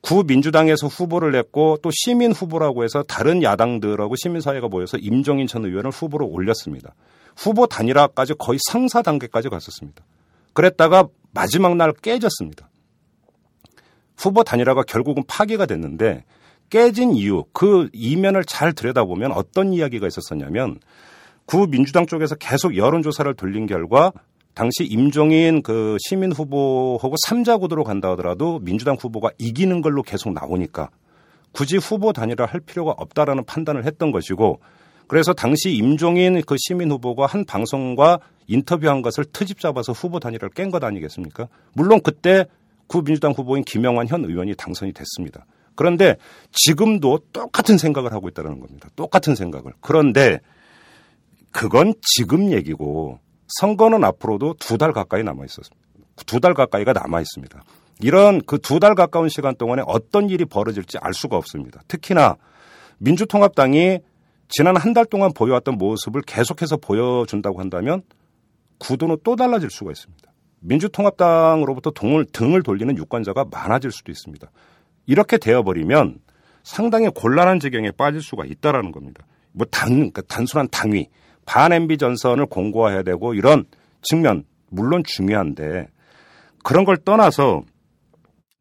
구민주당에서 0.00 0.86
후보를 0.86 1.32
냈고 1.32 1.76
또 1.82 1.90
시민 1.92 2.32
후보라고 2.32 2.84
해서 2.84 3.02
다른 3.02 3.42
야당들하고 3.42 4.16
시민사회가 4.16 4.68
모여서 4.68 4.96
임종인 4.96 5.46
전 5.46 5.64
의원을 5.64 5.90
후보로 5.90 6.26
올렸습니다. 6.26 6.94
후보 7.36 7.66
단일화까지 7.66 8.34
거의 8.38 8.58
상사 8.68 9.02
단계까지 9.02 9.48
갔었습니다. 9.48 10.04
그랬다가 10.52 11.08
마지막 11.32 11.76
날 11.76 11.92
깨졌습니다. 11.92 12.68
후보 14.16 14.44
단일화가 14.44 14.82
결국은 14.82 15.22
파기가 15.26 15.66
됐는데 15.66 16.24
깨진 16.68 17.14
이유, 17.14 17.44
그 17.52 17.88
이면을 17.92 18.44
잘 18.44 18.72
들여다보면 18.72 19.32
어떤 19.32 19.72
이야기가 19.72 20.06
있었었냐면 20.06 20.78
구 21.44 21.66
민주당 21.66 22.06
쪽에서 22.06 22.36
계속 22.36 22.76
여론조사를 22.76 23.32
돌린 23.34 23.66
결과 23.66 24.12
당시 24.54 24.84
임종인 24.84 25.62
그 25.62 25.96
시민 26.06 26.32
후보하고 26.32 27.16
3자 27.26 27.58
구도로 27.60 27.82
간다 27.82 28.10
하더라도 28.10 28.60
민주당 28.60 28.96
후보가 29.00 29.30
이기는 29.38 29.80
걸로 29.80 30.02
계속 30.02 30.32
나오니까 30.32 30.90
굳이 31.52 31.76
후보 31.76 32.12
단일화 32.12 32.44
할 32.44 32.60
필요가 32.60 32.92
없다라는 32.92 33.44
판단을 33.44 33.84
했던 33.84 34.12
것이고 34.12 34.60
그래서 35.10 35.32
당시 35.32 35.72
임종인 35.72 36.40
그 36.46 36.54
시민 36.56 36.88
후보가 36.92 37.26
한 37.26 37.44
방송과 37.44 38.20
인터뷰한 38.46 39.02
것을 39.02 39.24
트집 39.24 39.58
잡아서 39.58 39.90
후보 39.90 40.20
단일화를 40.20 40.50
깬 40.50 40.70
것 40.70 40.84
아니겠습니까? 40.84 41.48
물론 41.72 42.00
그때 42.00 42.46
구 42.86 43.02
민주당 43.02 43.32
후보인 43.32 43.64
김영환 43.64 44.06
현 44.06 44.24
의원이 44.24 44.54
당선이 44.54 44.92
됐습니다. 44.92 45.46
그런데 45.74 46.14
지금도 46.52 47.18
똑같은 47.32 47.76
생각을 47.76 48.12
하고 48.12 48.28
있다는 48.28 48.60
겁니다. 48.60 48.88
똑같은 48.94 49.34
생각을. 49.34 49.72
그런데 49.80 50.38
그건 51.50 51.94
지금 52.02 52.52
얘기고 52.52 53.18
선거는 53.58 54.04
앞으로도 54.04 54.54
두 54.60 54.78
달 54.78 54.92
가까이 54.92 55.24
남아 55.24 55.44
있었습니다. 55.44 55.76
두 56.24 56.38
달 56.38 56.54
가까이가 56.54 56.92
남아 56.92 57.20
있습니다. 57.20 57.64
이런 58.00 58.40
그 58.42 58.58
두 58.58 58.78
달 58.78 58.94
가까운 58.94 59.28
시간 59.28 59.56
동안에 59.56 59.82
어떤 59.88 60.30
일이 60.30 60.44
벌어질지 60.44 60.98
알 61.00 61.14
수가 61.14 61.36
없습니다. 61.36 61.80
특히나 61.88 62.36
민주통합당이 62.98 63.98
지난 64.50 64.76
한 64.76 64.92
달 64.92 65.04
동안 65.06 65.32
보여왔던 65.32 65.78
모습을 65.78 66.22
계속해서 66.22 66.76
보여준다고 66.76 67.60
한다면 67.60 68.02
구도는 68.78 69.18
또 69.22 69.36
달라질 69.36 69.70
수가 69.70 69.92
있습니다. 69.92 70.30
민주통합당으로부터 70.60 71.90
동을, 71.92 72.26
등을 72.26 72.62
돌리는 72.62 72.96
유권자가 72.96 73.46
많아질 73.50 73.92
수도 73.92 74.10
있습니다. 74.10 74.50
이렇게 75.06 75.38
되어버리면 75.38 76.18
상당히 76.62 77.08
곤란한 77.08 77.60
지경에 77.60 77.92
빠질 77.92 78.20
수가 78.20 78.44
있다라는 78.44 78.92
겁니다. 78.92 79.24
뭐 79.52 79.66
단, 79.70 79.90
그러니까 79.90 80.22
단순한 80.22 80.68
당위, 80.70 81.08
반 81.46 81.72
MB 81.72 81.96
전선을 81.96 82.46
공고화해야 82.46 83.02
되고 83.02 83.34
이런 83.34 83.64
측면 84.02 84.44
물론 84.68 85.02
중요한데 85.04 85.88
그런 86.62 86.84
걸 86.84 86.96
떠나서 86.98 87.62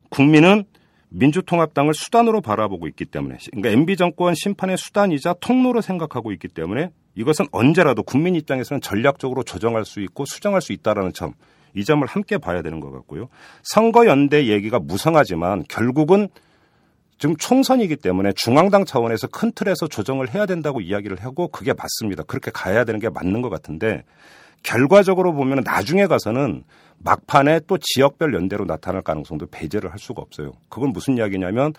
국민은 0.10 0.66
민주통합당을 1.10 1.93
수단으로 1.93 2.41
바라보고 2.41 2.88
있기 2.88 3.05
때문에 3.05 3.38
그러니까 3.51 3.70
MB 3.70 3.97
정권 3.97 4.36
심판의 4.36 4.78
수단이자 4.78 5.36
통로로 5.39 5.82
생각하고 5.82 6.32
있기 6.32 6.47
때문에 6.47 6.91
이것은 7.16 7.47
언제라도 7.51 8.03
국민 8.03 8.36
입장에서는 8.36 8.82
전략적으로 8.82 9.43
조정할 9.43 9.86
수 9.86 10.01
있고 10.01 10.26
수정할 10.26 10.62
수 10.62 10.72
있다라는 10.72 11.14
점. 11.14 11.34
이 11.76 11.84
점을 11.84 12.05
함께 12.07 12.38
봐야 12.38 12.62
되는 12.62 12.80
것 12.80 12.91
같고요. 12.91 13.30
선거 13.62 14.05
연대 14.07 14.47
얘기가 14.47 14.80
무성하지만 14.80 15.66
결국은 15.70 16.30
지금 17.20 17.36
총선이기 17.36 17.97
때문에 17.97 18.32
중앙당 18.36 18.86
차원에서 18.86 19.28
큰 19.28 19.51
틀에서 19.51 19.88
조정을 19.88 20.34
해야 20.34 20.45
된다고 20.45 20.80
이야기를 20.80 21.18
하고 21.24 21.49
그게 21.49 21.74
맞습니다. 21.74 22.24
그렇게 22.24 22.49
가야 22.49 22.86
되는 22.86 22.99
게 22.99 23.10
맞는 23.10 23.41
것 23.41 23.49
같은데 23.49 24.03
결과적으로 24.64 25.34
보면 25.34 25.62
나중에 25.64 26.07
가서는 26.07 26.64
막판에 26.99 27.62
또 27.68 27.78
지역별 27.80 28.34
연대로 28.34 28.66
나타날 28.66 29.01
가능성도 29.01 29.47
배제를 29.47 29.91
할 29.91 29.99
수가 29.99 30.22
없어요. 30.22 30.51
그건 30.70 30.89
무슨 30.91 31.18
이야기냐면 31.18 31.74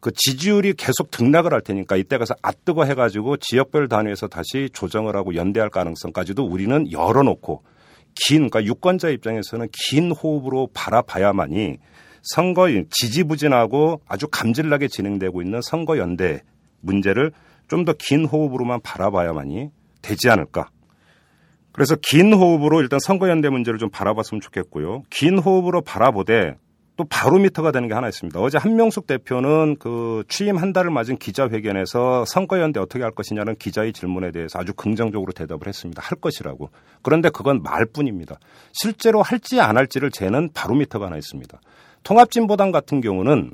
그 0.00 0.12
지지율이 0.14 0.74
계속 0.74 1.10
등락을 1.10 1.52
할 1.52 1.60
테니까 1.62 1.96
이때 1.96 2.16
가서 2.18 2.34
아뜨거 2.42 2.84
해가지고 2.84 3.38
지역별 3.38 3.88
단위에서 3.88 4.28
다시 4.28 4.70
조정을 4.72 5.16
하고 5.16 5.34
연대할 5.34 5.70
가능성까지도 5.70 6.44
우리는 6.44 6.90
열어놓고 6.92 7.62
긴, 8.14 8.48
그러니까 8.48 8.64
유권자 8.64 9.08
입장에서는 9.10 9.68
긴 9.72 10.12
호흡으로 10.12 10.68
바라봐야만이 10.72 11.78
선거 12.22 12.68
지지부진하고 12.90 14.00
아주 14.06 14.28
감질나게 14.28 14.88
진행되고 14.88 15.42
있는 15.42 15.60
선거 15.62 15.98
연대 15.98 16.42
문제를 16.80 17.32
좀 17.68 17.84
더 17.84 17.92
긴 17.94 18.24
호흡으로만 18.26 18.80
바라봐야만이 18.82 19.70
되지 20.02 20.30
않을까. 20.30 20.68
그래서 21.76 21.94
긴 22.00 22.32
호흡으로 22.32 22.80
일단 22.80 22.98
선거연대 22.98 23.50
문제를 23.50 23.78
좀 23.78 23.90
바라봤으면 23.90 24.40
좋겠고요. 24.40 25.02
긴 25.10 25.38
호흡으로 25.38 25.82
바라보되 25.82 26.56
또 26.96 27.04
바로미터가 27.04 27.70
되는 27.70 27.86
게 27.86 27.92
하나 27.92 28.08
있습니다. 28.08 28.40
어제 28.40 28.56
한명숙 28.56 29.06
대표는 29.06 29.76
그 29.78 30.24
취임 30.26 30.56
한 30.56 30.72
달을 30.72 30.90
맞은 30.90 31.18
기자회견에서 31.18 32.24
선거연대 32.24 32.80
어떻게 32.80 33.02
할 33.02 33.10
것이냐는 33.12 33.56
기자의 33.56 33.92
질문에 33.92 34.30
대해서 34.30 34.58
아주 34.58 34.72
긍정적으로 34.72 35.32
대답을 35.32 35.68
했습니다. 35.68 36.00
할 36.02 36.18
것이라고. 36.18 36.70
그런데 37.02 37.28
그건 37.28 37.62
말뿐입니다. 37.62 38.38
실제로 38.72 39.20
할지 39.20 39.60
안 39.60 39.76
할지를 39.76 40.10
재는 40.10 40.48
바로미터가 40.54 41.04
하나 41.04 41.18
있습니다. 41.18 41.60
통합진보당 42.04 42.72
같은 42.72 43.02
경우는 43.02 43.50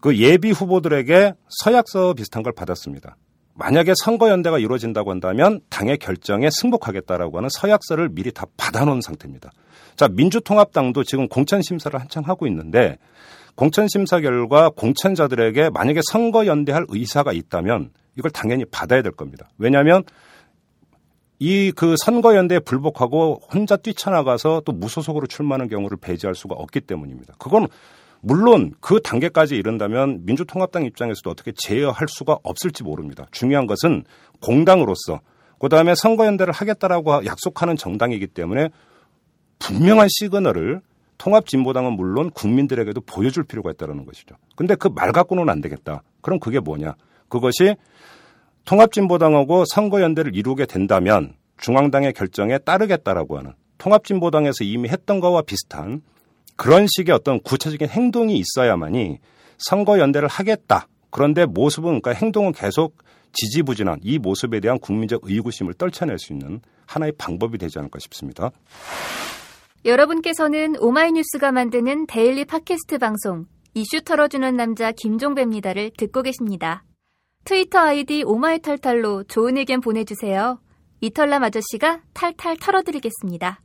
그 0.00 0.18
예비 0.18 0.50
후보들에게 0.50 1.32
서약서 1.48 2.12
비슷한 2.12 2.42
걸 2.42 2.52
받았습니다. 2.52 3.16
만약에 3.58 3.92
선거연대가 4.04 4.58
이루어진다고 4.60 5.10
한다면 5.10 5.60
당의 5.68 5.98
결정에 5.98 6.48
승복하겠다라고 6.50 7.38
하는 7.38 7.48
서약서를 7.50 8.08
미리 8.10 8.30
다 8.30 8.46
받아놓은 8.56 9.00
상태입니다. 9.00 9.50
자, 9.96 10.08
민주통합당도 10.08 11.02
지금 11.02 11.26
공천심사를 11.28 11.98
한창 11.98 12.22
하고 12.24 12.46
있는데 12.46 12.98
공천심사 13.56 14.20
결과 14.20 14.70
공천자들에게 14.70 15.70
만약에 15.70 16.00
선거연대할 16.12 16.86
의사가 16.88 17.32
있다면 17.32 17.90
이걸 18.16 18.30
당연히 18.30 18.64
받아야 18.64 19.02
될 19.02 19.10
겁니다. 19.10 19.48
왜냐하면 19.58 20.04
이 21.40 21.72
그 21.74 21.94
선거연대에 22.04 22.60
불복하고 22.60 23.40
혼자 23.52 23.76
뛰쳐나가서 23.76 24.62
또 24.64 24.72
무소속으로 24.72 25.26
출마하는 25.26 25.68
경우를 25.68 25.96
배제할 26.00 26.34
수가 26.34 26.54
없기 26.54 26.80
때문입니다. 26.80 27.34
그건 27.38 27.68
물론 28.20 28.74
그 28.80 29.00
단계까지 29.00 29.56
이른다면 29.56 30.24
민주통합당 30.24 30.84
입장에서도 30.84 31.30
어떻게 31.30 31.52
제어할 31.54 32.08
수가 32.08 32.38
없을지 32.42 32.82
모릅니다. 32.82 33.26
중요한 33.30 33.66
것은 33.66 34.04
공당으로서 34.40 35.20
그다음에 35.60 35.94
선거연대를 35.94 36.52
하겠다라고 36.52 37.24
약속하는 37.26 37.76
정당이기 37.76 38.28
때문에 38.28 38.70
분명한 39.58 40.08
시그널을 40.10 40.80
통합진보당은 41.18 41.94
물론 41.94 42.30
국민들에게도 42.30 43.00
보여줄 43.00 43.44
필요가 43.44 43.70
있다는 43.72 44.04
것이죠. 44.04 44.36
근데 44.56 44.74
그 44.76 44.88
말 44.88 45.10
갖고는 45.12 45.48
안 45.48 45.60
되겠다. 45.60 46.02
그럼 46.20 46.38
그게 46.38 46.60
뭐냐? 46.60 46.94
그것이 47.28 47.74
통합진보당하고 48.64 49.64
선거연대를 49.66 50.36
이루게 50.36 50.66
된다면 50.66 51.34
중앙당의 51.58 52.12
결정에 52.12 52.58
따르겠다라고 52.58 53.38
하는 53.38 53.52
통합진보당에서 53.78 54.64
이미 54.64 54.88
했던 54.88 55.18
거와 55.20 55.42
비슷한 55.42 56.02
그런 56.58 56.86
식의 56.88 57.14
어떤 57.14 57.40
구체적인 57.40 57.88
행동이 57.88 58.36
있어야만이 58.36 59.20
선거 59.58 60.00
연대를 60.00 60.26
하겠다. 60.26 60.88
그런데 61.10 61.46
모습은 61.46 62.00
그러니까 62.00 62.10
행동은 62.10 62.52
계속 62.52 62.96
지지부진한 63.32 64.00
이 64.02 64.18
모습에 64.18 64.58
대한 64.58 64.80
국민적 64.80 65.20
의구심을 65.22 65.74
떨쳐낼 65.74 66.18
수 66.18 66.32
있는 66.32 66.60
하나의 66.86 67.12
방법이 67.16 67.58
되지 67.58 67.78
않을까 67.78 68.00
싶습니다. 68.00 68.50
여러분께서는 69.84 70.74
오마이뉴스가 70.80 71.52
만드는 71.52 72.08
데일리 72.08 72.44
팟캐스트 72.44 72.98
방송 72.98 73.46
이슈 73.74 74.02
털어주는 74.02 74.56
남자 74.56 74.90
김종배입니다를 74.90 75.92
듣고 75.96 76.22
계십니다. 76.22 76.82
트위터 77.44 77.78
아이디 77.78 78.24
오마이털털로 78.24 79.24
좋은 79.24 79.56
의견 79.58 79.80
보내주세요. 79.80 80.60
이털남 81.00 81.44
아저씨가 81.44 82.00
탈탈 82.14 82.56
털어드리겠습니다. 82.56 83.60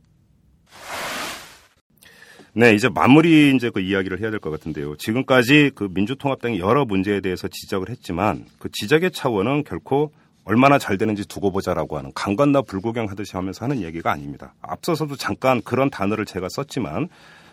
네, 2.56 2.72
이제 2.72 2.88
마무리 2.88 3.52
이제 3.54 3.68
그 3.70 3.80
이야기를 3.80 4.20
해야 4.20 4.30
될 4.30 4.38
것 4.38 4.50
같은데요. 4.50 4.96
지금까지 4.96 5.72
그 5.74 5.88
민주통합당이 5.90 6.60
여러 6.60 6.84
문제에 6.84 7.20
대해서 7.20 7.48
지적을 7.48 7.88
했지만 7.88 8.44
그 8.60 8.68
지적의 8.70 9.10
차원은 9.10 9.64
결코 9.64 10.12
얼마나 10.44 10.78
잘 10.78 10.96
되는지 10.96 11.26
두고 11.26 11.50
보자라고 11.50 11.98
하는 11.98 12.12
강건나 12.14 12.62
불구경 12.62 13.08
하듯이 13.08 13.32
하면서 13.32 13.64
하는 13.64 13.82
얘기가 13.82 14.12
아닙니다. 14.12 14.54
앞서서도 14.62 15.16
잠깐 15.16 15.62
그런 15.62 15.90
단어를 15.90 16.26
제가 16.26 16.48
썼지만 16.48 17.08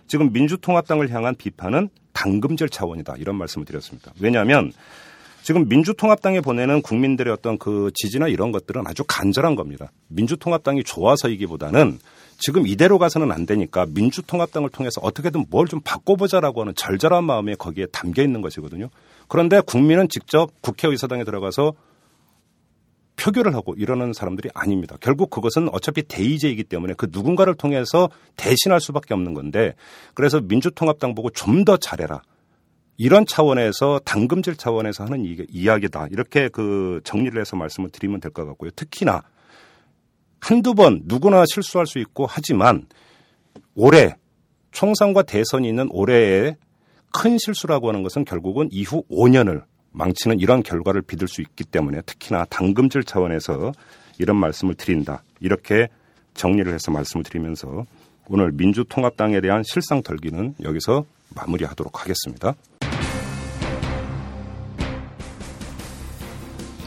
지금 0.06 0.32
민주통합당을 0.34 1.10
향한 1.10 1.34
비판은 1.36 1.90
당금질 2.14 2.70
차원이다 2.70 3.16
이런 3.18 3.38
말씀을 3.38 3.66
드렸습니다. 3.66 4.12
왜냐하면 4.20 4.72
지금 5.42 5.68
민주통합당에 5.68 6.42
보내는 6.42 6.84
국민들의 6.84 7.34
어떤 7.34 7.58
그 7.58 7.90
지지나 7.96 8.28
이런 8.28 8.52
것들은 8.52 8.86
아주 8.86 9.04
간절한 9.08 9.56
겁니다. 9.56 9.92
민주통합당이 10.10 10.84
좋아서이기보다는 10.84 11.98
지금 12.42 12.68
이대로 12.68 12.98
가서는 13.00 13.32
안 13.32 13.46
되니까 13.46 13.86
민주통합당을 13.94 14.70
통해서 14.70 15.00
어떻게든 15.02 15.46
뭘 15.50 15.68
좀 15.68 15.80
바꿔보자라고 15.82 16.62
하는 16.62 16.74
절절한 16.76 17.24
마음이 17.24 17.56
거기에 17.56 17.86
담겨 17.94 18.22
있는 18.24 18.42
것이거든요. 18.42 18.90
그런데 19.30 19.62
국민은 19.62 20.10
직접 20.10 20.50
국회의사당에 20.62 21.24
들어가서 21.24 21.74
표결을 23.16 23.54
하고 23.54 23.76
이러는 23.78 24.14
사람들이 24.14 24.50
아닙니다. 24.56 24.98
결국 25.00 25.30
그것은 25.30 25.70
어차피 25.72 26.02
대의제이기 26.02 26.64
때문에 26.64 26.96
그 26.98 27.08
누군가를 27.12 27.54
통해서 27.56 28.10
대신할 28.36 28.82
수밖에 28.82 29.14
없는 29.14 29.34
건데 29.36 29.76
그래서 30.16 30.42
민주통합당 30.42 31.14
보고 31.14 31.30
좀 31.30 31.64
더 31.64 31.78
잘해라. 31.78 32.22
이런 32.98 33.26
차원에서 33.26 34.00
당금질 34.06 34.56
차원에서 34.58 35.04
하는 35.06 35.24
이야기다. 35.50 36.08
이렇게 36.12 36.50
그 36.50 37.02
정리를 37.04 37.40
해서 37.40 37.56
말씀을 37.56 37.90
드리면 37.92 38.20
될 38.20 38.32
것 38.32 38.46
같고요. 38.46 38.72
특히나 38.76 39.22
한두 40.42 40.74
번 40.74 41.02
누구나 41.06 41.46
실수할 41.46 41.88
수 41.88 42.00
있고 42.00 42.26
하지만 42.28 42.88
올해 43.76 44.16
총선과 44.72 45.24
대선이 45.24 45.68
있는 45.70 45.88
올해의 45.92 46.58
큰 47.14 47.38
실수라고 47.38 47.90
하는 47.90 48.04
것은 48.04 48.26
결국은 48.26 48.68
이후 48.72 49.04
5년을 49.10 49.64
망치는 49.92 50.40
이런 50.40 50.64
결과를 50.64 51.04
빚을 51.04 51.28
수 51.28 51.42
있기 51.42 51.66
때문에 51.66 52.02
특히나 52.02 52.46
당금질 52.46 53.04
차원에서 53.04 53.72
이런 54.18 54.38
말씀을 54.38 54.76
드린다. 54.76 55.24
이렇게 55.40 55.88
정리를 56.34 56.74
해서 56.74 56.92
말씀을 56.92 57.24
드리면서 57.24 57.86
오늘 58.30 58.52
민주통합당에 58.54 59.42
대한 59.42 59.64
실상 59.64 60.02
덜기는 60.02 60.56
여기서 60.64 61.06
마무리하도록 61.36 62.02
하겠습니다. 62.02 62.56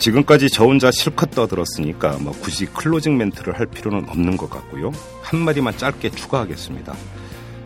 지금까지 0.05 0.51
저 0.51 0.67
혼자 0.67 0.91
실컷 0.91 1.31
떠들었으니까 1.31 2.19
뭐 2.21 2.35
굳이 2.35 2.67
클로징 2.67 3.17
멘트를 3.17 3.59
할 3.59 3.65
필요는 3.65 4.07
없는 4.11 4.37
것 4.37 4.51
같고요. 4.51 4.93
한마디만 5.23 5.79
짧게 5.79 6.11
추가하겠습니다. 6.11 6.95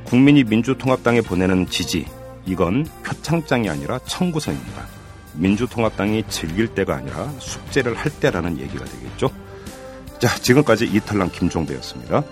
국민이 0.04 0.44
민주통합당에 0.44 1.20
보내는 1.20 1.66
지지, 1.66 2.06
이건 2.46 2.86
표창장이 3.02 3.68
아니라 3.68 3.98
청구서입니다. 4.06 4.86
민주통합당이 5.34 6.26
즐길 6.28 6.68
때가 6.68 6.94
아니라 6.94 7.28
숙제를 7.40 7.96
할 7.96 8.12
때라는 8.12 8.60
얘기가 8.60 8.84
되겠죠. 8.84 9.30
자, 10.20 10.32
지금까지 10.36 10.84
이탈남 10.84 11.32
김종배였습니다. 11.32 12.22